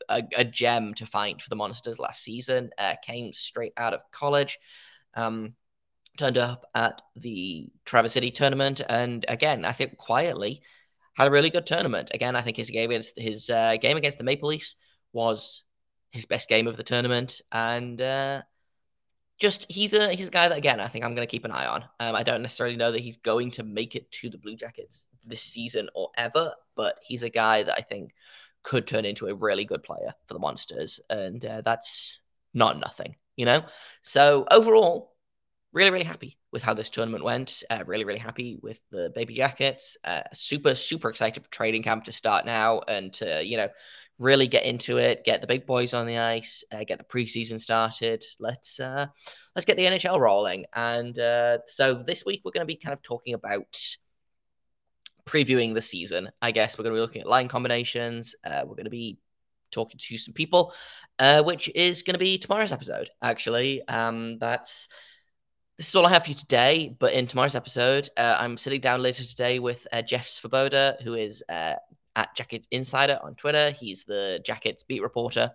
a, 0.08 0.24
a, 0.38 0.44
gem 0.44 0.94
to 0.96 1.05
find 1.05 1.41
for 1.41 1.50
the 1.50 1.55
Monsters 1.55 1.98
last 1.98 2.22
season. 2.22 2.70
Uh, 2.77 2.94
came 3.01 3.34
straight 3.34 3.74
out 3.75 3.94
of 3.94 4.01
college. 4.12 4.60
Um, 5.15 5.55
turned 6.18 6.38
up 6.38 6.66
at 6.74 7.02
the 7.16 7.70
Traverse 7.86 8.14
City 8.14 8.32
tournament, 8.32 8.82
and 8.88 9.26
again, 9.28 9.66
I 9.66 9.72
think 9.72 9.98
quietly 9.98 10.62
had 11.16 11.28
a 11.28 11.32
really 11.32 11.50
good 11.50 11.66
tournament. 11.66 12.12
Again, 12.14 12.36
I 12.36 12.42
think 12.42 12.58
his 12.58 12.70
game 12.70 12.92
against 12.92 13.20
his 13.20 13.50
uh, 13.50 13.78
game 13.78 13.98
against 13.98 14.18
the 14.18 14.24
Maple 14.24 14.50
Leafs 14.50 14.76
was 15.14 15.64
his 16.12 16.26
best 16.26 16.50
game 16.50 16.68
of 16.68 16.78
the 16.78 16.84
tournament, 16.84 17.42
and 17.52 18.02
uh, 18.02 18.42
just 19.40 19.70
he's 19.70 19.94
a 19.94 20.14
he's 20.14 20.28
a 20.28 20.32
guy 20.32 20.48
that 20.48 20.58
again 20.58 20.80
I 20.80 20.88
think 20.88 21.04
I'm 21.04 21.16
going 21.16 21.28
to 21.28 21.32
keep 21.32 21.46
an 21.46 21.51
eye 21.51 21.68
on. 21.68 21.84
Um, 22.00 22.16
I 22.16 22.24
don't 22.24 22.42
necessarily 22.42 22.75
know 22.75 22.92
that 22.92 23.01
he's 23.01 23.18
going 23.18 23.51
to 23.51 23.64
make 23.64 23.96
it 23.96 24.12
to 24.12 24.30
the 24.30 24.38
Blue 24.38 24.56
Jackets 24.56 25.08
this 25.25 25.42
season 25.42 25.90
or 25.96 26.10
ever, 26.18 26.54
but 26.75 27.00
he's 27.01 27.24
a 27.24 27.30
guy 27.30 27.64
that 27.64 27.75
I 27.78 27.82
think 27.82 28.14
could 28.64 28.88
turn 28.88 29.06
into 29.06 29.28
a 29.28 29.36
really 29.36 29.66
good 29.66 29.84
player 29.84 30.14
for 30.28 30.34
the 30.34 30.40
Monsters, 30.40 31.00
and 31.10 31.44
uh, 31.46 31.62
that's 31.62 32.20
not 32.54 32.80
nothing, 32.80 33.16
you 33.36 33.46
know. 33.46 33.64
So 34.01 34.46
overall, 34.51 35.15
really, 35.75 35.92
really 35.92 36.05
happy 36.05 36.38
with 36.53 36.64
how 36.64 36.74
this 36.74 36.90
tournament 36.90 37.24
went. 37.24 37.61
Uh, 37.70 37.83
really, 37.85 38.05
really 38.05 38.18
happy 38.18 38.57
with 38.64 38.79
the 38.92 39.11
baby 39.14 39.33
jackets. 39.33 39.98
Uh, 40.05 40.22
super, 40.31 40.74
super 40.74 41.09
excited 41.09 41.44
for 41.44 41.51
trading 41.51 41.83
camp 41.83 42.05
to 42.05 42.14
start 42.14 42.46
now 42.46 42.79
and 42.88 43.11
to, 43.11 43.46
you 43.46 43.57
know, 43.57 43.68
really 44.18 44.48
get 44.48 44.64
into 44.64 44.98
it, 44.98 45.25
get 45.25 45.42
the 45.42 45.48
big 45.48 45.66
boys 45.66 45.94
on 45.94 46.07
the 46.07 46.18
ice, 46.18 46.64
uh, 46.72 46.85
get 46.85 46.98
the 46.98 47.03
preseason 47.03 47.59
started. 47.59 48.24
Let's 48.40 48.79
uh, 48.79 49.07
let's 49.53 49.66
get 49.66 49.75
the 49.75 49.83
NHL 49.83 50.18
rolling. 50.18 50.66
And 50.74 51.20
uh, 51.20 51.57
so 51.68 51.94
this 51.94 52.25
week 52.25 52.42
we're 52.46 52.51
going 52.51 52.66
to 52.66 52.74
be 52.74 52.77
kind 52.77 52.94
of 52.94 53.01
talking 53.01 53.33
about 53.33 53.77
previewing 55.25 55.74
the 55.74 55.81
season. 55.81 56.31
I 56.42 56.51
guess 56.51 56.77
we're 56.77 56.85
going 56.85 56.94
to 56.94 57.00
be 57.00 57.01
looking 57.01 57.22
at 57.22 57.27
line 57.27 57.50
combinations. 57.50 58.33
Uh, 58.46 58.61
we're 58.64 58.75
going 58.75 58.85
to 58.85 58.90
be 58.90 59.18
talking 59.72 60.00
to 60.01 60.18
some 60.18 60.33
people, 60.33 60.74
which 61.44 61.70
is 61.75 62.03
going 62.03 62.14
to 62.14 62.20
be 62.20 62.38
tomorrow's 62.38 62.72
episode. 62.72 63.09
Actually, 63.22 63.85
um, 63.90 64.38
that's 64.38 64.88
this 65.77 65.90
is 65.90 65.96
all 65.96 66.05
I 66.05 66.09
have 66.09 66.24
for 66.24 66.29
you 66.29 66.35
today. 66.35 66.96
But 66.98 67.14
in 67.14 67.27
tomorrow's 67.27 67.55
episode, 67.55 68.09
uh, 68.18 68.38
I'm 68.40 68.57
sitting 68.57 68.81
down 68.81 69.01
later 69.01 69.24
today 69.24 69.59
with 69.59 69.85
uh, 69.92 70.01
Jeff 70.01 70.27
Svoboda, 70.27 71.01
who 71.01 71.16
is 71.16 71.44
uh, 71.50 71.75
at 72.16 72.35
Jackets 72.35 72.68
Insider 72.72 73.20
on 73.22 73.35
Twitter. 73.35 73.72
He's 73.72 74.05
the 74.05 74.42
Jackets 74.46 74.83
beat 74.83 75.01
reporter 75.01 75.51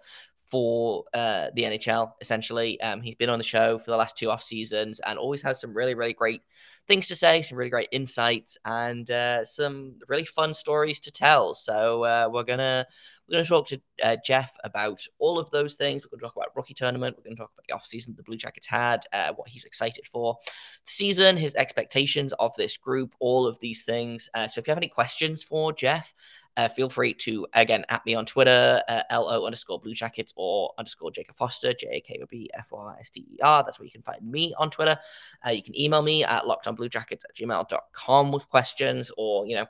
for 0.51 1.05
uh, 1.15 1.47
the 1.55 1.63
NHL, 1.63 2.13
essentially. 2.21 2.81
Um, 2.81 3.01
he's 3.01 3.15
been 3.15 3.31
on 3.31 3.39
the 3.39 3.45
show 3.45 3.79
for 3.79 3.91
the 3.91 3.97
last 3.97 4.17
two 4.17 4.31
off 4.31 4.43
seasons 4.43 5.01
and 5.01 5.19
always 5.19 5.43
has 5.43 5.61
some 5.61 5.73
really, 5.73 5.95
really 5.95 6.13
great 6.13 6.43
things 6.89 7.07
to 7.07 7.15
say, 7.15 7.41
some 7.41 7.57
really 7.57 7.71
great 7.71 7.89
insights, 7.93 8.59
and 8.65 9.11
uh, 9.11 9.45
some 9.45 9.95
really 10.09 10.25
fun 10.25 10.53
stories 10.53 10.99
to 11.01 11.13
tell. 11.13 11.55
So 11.55 12.03
uh, 12.03 12.29
we're 12.31 12.43
gonna 12.43 12.85
we're 13.31 13.37
going 13.37 13.45
to 13.45 13.49
talk 13.49 13.69
to 13.69 13.81
uh, 14.03 14.17
Jeff 14.25 14.57
about 14.65 15.07
all 15.21 15.39
of 15.39 15.51
those 15.51 15.75
things. 15.75 16.03
We're 16.05 16.11
going 16.11 16.21
to 16.21 16.27
talk 16.27 16.37
about 16.37 16.57
rookie 16.57 16.75
tournament. 16.75 17.17
We're 17.17 17.23
going 17.23 17.37
to 17.37 17.43
talk 17.43 17.53
about 17.55 17.67
the 17.69 17.75
offseason 17.75 18.17
the 18.17 18.25
Blue 18.25 18.37
Jackets 18.37 18.67
had, 18.67 19.05
uh, 19.13 19.33
what 19.37 19.49
he's 19.49 19.65
excited 19.65 20.07
for 20.09 20.37
the 20.45 20.91
season, 20.91 21.37
his 21.37 21.55
expectations 21.55 22.33
of 22.41 22.53
this 22.57 22.77
group, 22.77 23.15
all 23.21 23.47
of 23.47 23.59
these 23.61 23.85
things. 23.85 24.29
Uh, 24.35 24.49
so 24.49 24.59
if 24.59 24.67
you 24.67 24.73
have 24.73 24.79
any 24.79 24.89
questions 24.89 25.45
for 25.45 25.73
Jeff, 25.73 26.13
uh, 26.57 26.69
feel 26.69 26.89
free 26.89 27.13
to 27.15 27.47
again 27.55 27.85
at 27.89 28.05
me 28.05 28.17
on 28.17 28.27
Twitter, 28.27 28.83
uh, 28.89 29.03
lo 29.13 29.47
underscore 29.47 29.79
Blue 29.79 29.95
Jackets 29.95 30.33
or 30.35 30.73
underscore 30.77 31.13
Jacob 31.13 31.37
Forster, 31.37 31.73
J 31.73 31.87
A 31.93 32.01
K 32.01 32.19
O 32.21 32.27
B 32.29 32.51
F 32.55 32.71
O 32.73 32.79
R 32.79 32.97
S 32.99 33.11
T 33.11 33.21
E 33.21 33.39
R. 33.41 33.63
That's 33.63 33.79
where 33.79 33.87
you 33.87 33.93
can 33.93 34.03
find 34.03 34.21
me 34.29 34.53
on 34.59 34.71
Twitter. 34.71 34.99
Uh, 35.47 35.51
you 35.51 35.63
can 35.63 35.79
email 35.81 36.03
me 36.03 36.25
at 36.25 36.43
lockedonbluejackets 36.43 37.13
at 37.13 37.37
gmail.com 37.39 38.33
with 38.33 38.49
questions 38.49 39.13
or 39.17 39.47
you 39.47 39.55
know 39.55 39.67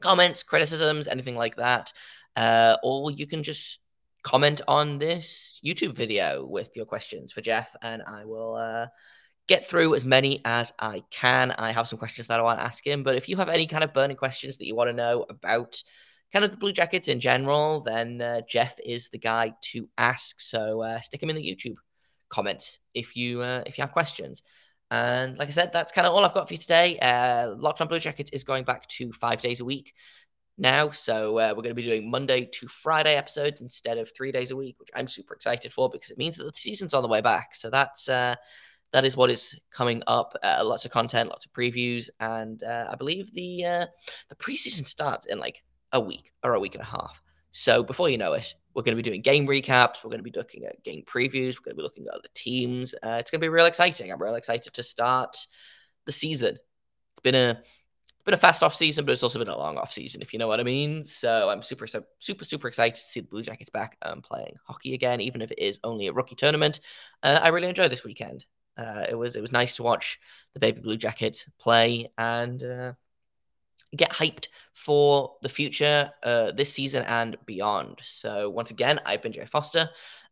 comments, 0.00 0.42
criticisms, 0.42 1.06
anything 1.06 1.36
like 1.36 1.56
that 1.56 1.92
uh, 2.36 2.76
or 2.82 3.10
you 3.10 3.26
can 3.26 3.42
just 3.42 3.80
comment 4.22 4.60
on 4.68 4.98
this 4.98 5.60
YouTube 5.64 5.94
video 5.94 6.44
with 6.44 6.76
your 6.76 6.86
questions 6.86 7.32
for 7.32 7.40
Jeff, 7.40 7.74
and 7.82 8.02
I 8.06 8.24
will 8.24 8.56
uh, 8.56 8.86
get 9.48 9.66
through 9.66 9.94
as 9.94 10.04
many 10.04 10.40
as 10.44 10.72
I 10.78 11.02
can. 11.10 11.52
I 11.52 11.72
have 11.72 11.88
some 11.88 11.98
questions 11.98 12.28
that 12.28 12.38
I 12.38 12.42
want 12.42 12.58
to 12.58 12.64
ask 12.64 12.86
him, 12.86 13.02
but 13.02 13.16
if 13.16 13.28
you 13.28 13.36
have 13.36 13.48
any 13.48 13.66
kind 13.66 13.84
of 13.84 13.92
burning 13.92 14.16
questions 14.16 14.56
that 14.58 14.66
you 14.66 14.74
want 14.74 14.88
to 14.88 14.94
know 14.94 15.24
about 15.28 15.82
kind 16.32 16.44
of 16.44 16.50
the 16.50 16.56
Blue 16.56 16.72
Jackets 16.72 17.08
in 17.08 17.20
general, 17.20 17.80
then 17.80 18.20
uh, 18.20 18.42
Jeff 18.48 18.78
is 18.84 19.08
the 19.08 19.18
guy 19.18 19.52
to 19.72 19.88
ask. 19.98 20.40
So 20.40 20.82
uh, 20.82 21.00
stick 21.00 21.22
him 21.22 21.30
in 21.30 21.36
the 21.36 21.42
YouTube 21.42 21.76
comments 22.28 22.78
if 22.94 23.16
you 23.16 23.42
uh, 23.42 23.62
if 23.66 23.76
you 23.76 23.82
have 23.82 23.92
questions. 23.92 24.42
And 24.92 25.38
like 25.38 25.48
I 25.48 25.52
said, 25.52 25.72
that's 25.72 25.92
kind 25.92 26.06
of 26.06 26.12
all 26.12 26.24
I've 26.24 26.34
got 26.34 26.48
for 26.48 26.54
you 26.54 26.58
today. 26.58 26.98
Uh, 26.98 27.54
Locked 27.56 27.80
on 27.80 27.86
Blue 27.88 28.00
Jackets 28.00 28.30
is 28.32 28.42
going 28.42 28.64
back 28.64 28.88
to 28.88 29.12
five 29.12 29.40
days 29.40 29.60
a 29.60 29.64
week 29.64 29.94
now. 30.60 30.90
So 30.90 31.38
uh, 31.38 31.48
we're 31.56 31.62
going 31.62 31.70
to 31.70 31.74
be 31.74 31.82
doing 31.82 32.10
Monday 32.10 32.44
to 32.44 32.68
Friday 32.68 33.16
episodes 33.16 33.60
instead 33.60 33.98
of 33.98 34.12
three 34.14 34.30
days 34.30 34.50
a 34.50 34.56
week, 34.56 34.76
which 34.78 34.90
I'm 34.94 35.08
super 35.08 35.34
excited 35.34 35.72
for 35.72 35.88
because 35.88 36.10
it 36.10 36.18
means 36.18 36.36
that 36.36 36.44
the 36.44 36.52
season's 36.54 36.94
on 36.94 37.02
the 37.02 37.08
way 37.08 37.20
back. 37.20 37.54
So 37.54 37.70
that's 37.70 38.08
uh, 38.08 38.36
that 38.92 39.04
is 39.04 39.16
what 39.16 39.30
is 39.30 39.58
coming 39.70 40.02
up. 40.06 40.36
Uh, 40.42 40.62
lots 40.64 40.84
of 40.84 40.90
content, 40.90 41.30
lots 41.30 41.46
of 41.46 41.52
previews, 41.52 42.10
and 42.20 42.62
uh, 42.62 42.88
I 42.90 42.96
believe 42.96 43.32
the 43.32 43.64
uh, 43.64 43.86
the 44.28 44.36
preseason 44.36 44.86
starts 44.86 45.26
in 45.26 45.38
like 45.38 45.62
a 45.92 46.00
week 46.00 46.32
or 46.42 46.54
a 46.54 46.60
week 46.60 46.74
and 46.74 46.82
a 46.82 46.86
half. 46.86 47.22
So 47.52 47.82
before 47.82 48.08
you 48.08 48.18
know 48.18 48.34
it, 48.34 48.54
we're 48.74 48.82
going 48.82 48.96
to 48.96 49.02
be 49.02 49.08
doing 49.08 49.22
game 49.22 49.46
recaps. 49.46 50.04
We're 50.04 50.10
going 50.10 50.22
to 50.22 50.30
be 50.30 50.36
looking 50.36 50.64
at 50.64 50.84
game 50.84 51.02
previews. 51.04 51.56
We're 51.56 51.64
going 51.64 51.76
to 51.76 51.76
be 51.76 51.82
looking 51.82 52.06
at 52.06 52.14
other 52.14 52.28
teams. 52.34 52.94
Uh, 52.94 53.16
it's 53.18 53.30
going 53.30 53.40
to 53.40 53.44
be 53.44 53.48
real 53.48 53.66
exciting. 53.66 54.12
I'm 54.12 54.22
real 54.22 54.36
excited 54.36 54.72
to 54.74 54.82
start 54.82 55.36
the 56.06 56.12
season. 56.12 56.50
It's 56.50 57.22
been 57.22 57.34
a 57.34 57.60
been 58.24 58.34
a 58.34 58.38
fast 58.38 58.62
off 58.62 58.74
season, 58.74 59.04
but 59.04 59.12
it's 59.12 59.22
also 59.22 59.38
been 59.38 59.48
a 59.48 59.58
long 59.58 59.78
off 59.78 59.92
season, 59.92 60.22
if 60.22 60.32
you 60.32 60.38
know 60.38 60.48
what 60.48 60.60
I 60.60 60.62
mean. 60.62 61.04
So 61.04 61.48
I'm 61.48 61.62
super, 61.62 61.86
super, 61.86 62.44
super 62.44 62.68
excited 62.68 62.96
to 62.96 63.00
see 63.00 63.20
the 63.20 63.26
Blue 63.26 63.42
Jackets 63.42 63.70
back 63.70 63.96
um, 64.02 64.22
playing 64.22 64.56
hockey 64.66 64.94
again, 64.94 65.20
even 65.20 65.42
if 65.42 65.50
it 65.50 65.58
is 65.58 65.80
only 65.84 66.06
a 66.06 66.12
rookie 66.12 66.34
tournament. 66.34 66.80
Uh, 67.22 67.40
I 67.42 67.48
really 67.48 67.68
enjoyed 67.68 67.90
this 67.90 68.04
weekend. 68.04 68.46
Uh, 68.76 69.04
it 69.08 69.14
was 69.14 69.36
it 69.36 69.42
was 69.42 69.52
nice 69.52 69.76
to 69.76 69.82
watch 69.82 70.18
the 70.54 70.60
baby 70.60 70.80
Blue 70.80 70.96
Jackets 70.96 71.46
play, 71.58 72.10
and 72.16 72.62
uh, 72.62 72.92
get 73.96 74.10
hyped 74.10 74.48
for 74.72 75.36
the 75.42 75.48
future 75.48 76.10
uh, 76.22 76.52
this 76.52 76.72
season 76.72 77.04
and 77.04 77.36
beyond. 77.46 77.98
So, 78.02 78.48
once 78.48 78.70
again, 78.70 79.00
I've 79.04 79.22
been 79.22 79.32
Jay 79.32 79.44
Forster. 79.44 79.90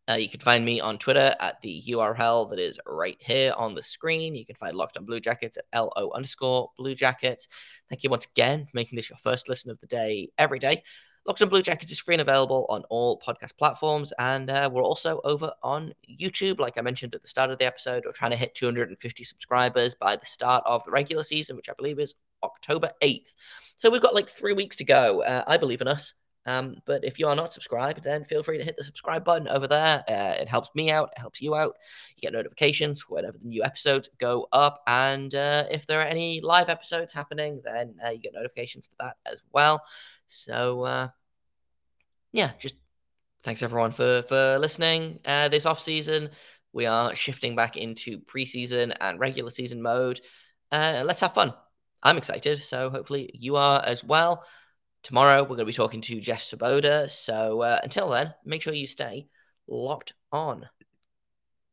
Uh, 0.09 0.15
you 0.15 0.29
can 0.29 0.41
find 0.41 0.65
me 0.65 0.81
on 0.81 0.99
Twitter 0.99 1.35
at 1.41 1.61
the 1.61 1.83
URL 1.89 2.49
that 2.51 2.59
is 2.59 2.81
right 2.87 3.19
here 3.21 3.53
on 3.57 3.75
the 3.75 3.83
screen. 3.83 4.35
You 4.35 4.47
can 4.47 4.57
find 4.57 4.75
Locked 4.75 4.97
on 4.97 5.05
Blue 5.05 5.21
Jackets 5.21 5.59
at 5.59 5.65
LO 5.79 6.11
underscore 6.15 6.71
Blue 6.79 6.95
Jackets. 6.95 7.49
Thank 7.91 8.03
you 8.03 8.11
once 8.11 8.27
again 8.27 8.65
for 8.65 8.71
making 8.75 8.97
this 8.97 9.11
your 9.11 9.19
first 9.19 9.49
listen 9.49 9.71
of 9.71 9.79
the 9.81 9.87
day 9.87 10.31
every 10.39 10.59
day. 10.59 10.83
Locked 11.27 11.43
on 11.43 11.51
Blue 11.51 11.61
Jackets 11.61 11.93
is 11.93 11.99
free 11.99 12.15
and 12.15 12.23
available 12.23 12.65
on 12.71 12.85
all 12.89 13.21
podcast 13.21 13.59
platforms. 13.59 14.15
And 14.19 14.49
uh, 14.49 14.71
we're 14.73 14.83
also 14.83 15.21
over 15.25 15.53
on 15.63 15.93
YouTube. 16.11 16.59
Like 16.59 16.79
I 16.79 16.81
mentioned 16.81 17.15
at 17.15 17.21
the 17.21 17.29
start 17.29 17.51
of 17.51 17.59
the 17.59 17.67
episode, 17.67 18.05
we're 18.07 18.13
trying 18.13 18.31
to 18.31 18.37
hit 18.39 18.55
250 18.55 19.25
subscribers 19.25 19.95
by 19.95 20.17
the 20.17 20.25
start 20.25 20.63
of 20.65 20.83
the 20.85 20.91
regular 20.91 21.23
season, 21.23 21.55
which 21.55 21.69
I 21.69 21.75
believe 21.77 21.99
is 21.99 22.15
October 22.43 22.93
8th. 23.03 23.35
So 23.77 23.91
we've 23.91 24.01
got 24.01 24.15
like 24.15 24.31
three 24.31 24.55
weeks 24.55 24.77
to 24.77 24.85
go. 24.85 25.23
Uh, 25.23 25.45
I 25.47 25.59
believe 25.59 25.83
in 25.83 25.89
us. 25.89 26.15
Um, 26.49 26.77
but 26.87 27.05
if 27.05 27.19
you 27.19 27.29
are 27.29 27.37
not 27.37 27.53
subscribed, 27.53 28.03
then 28.03 28.25
feel 28.25 28.43
free 28.43 28.57
to 28.57 28.65
hit 28.65 28.77
the 28.79 28.85
subscribe 28.85 29.23
button 29.23 29.49
over 29.49 29.67
there. 29.67 30.03
Uh, 30.09 30.35
it 30.41 30.49
helps 30.49 30.71
me 30.75 30.91
out, 30.91 31.11
it 31.15 31.21
helps 31.21 31.43
you 31.43 31.55
out. 31.55 31.77
You 32.17 32.23
get 32.23 32.33
notifications 32.33 33.03
whenever 33.03 33.37
the 33.37 33.49
new 33.49 33.63
episodes 33.63 34.09
go 34.19 34.49
up. 34.53 34.83
And 34.87 35.35
uh, 35.35 35.65
if 35.71 35.87
there 35.87 36.01
are 36.01 36.07
any 36.07 36.41
live 36.41 36.71
episodes 36.71 37.13
happening, 37.13 37.61
then 37.65 37.97
uh, 38.05 38.11
you 38.11 38.19
get 38.19 38.33
notifications 38.33 38.87
for 38.87 38.95
that 39.01 39.17
as 39.27 39.37
well. 39.53 39.83
So, 40.27 40.85
uh, 40.85 41.09
yeah, 42.33 42.53
just 42.59 42.77
thanks 43.43 43.63
everyone 43.63 43.93
for, 43.93 44.23
for 44.23 44.59
listening 44.59 45.21
uh, 45.27 45.49
this 45.49 45.67
off 45.67 45.83
season. 45.83 46.31
We 46.73 46.87
are 46.87 47.15
shifting 47.15 47.57
back 47.57 47.77
into 47.77 48.21
preseason 48.21 48.95
and 49.01 49.21
regular 49.21 49.51
season 49.51 49.83
mode. 49.83 50.21
Uh, 50.73 51.03
let's 51.05 51.21
have 51.21 51.35
fun. 51.35 51.53
I'm 52.03 52.17
excited, 52.17 52.63
so 52.63 52.91
hopefully 52.91 53.31
you 53.35 53.57
are 53.57 53.83
as 53.85 54.05
well. 54.05 54.45
Tomorrow, 55.09 55.41
we're 55.41 55.57
going 55.57 55.61
to 55.61 55.65
be 55.65 55.73
talking 55.73 56.03
to 56.03 56.21
Jeff 56.21 56.43
Svoboda. 56.43 57.09
So 57.09 57.63
uh, 57.63 57.79
until 57.83 58.11
then, 58.11 58.35
make 58.45 58.61
sure 58.61 58.75
you 58.75 58.87
stay 58.87 59.27
locked 59.67 60.13
on. 60.33 60.69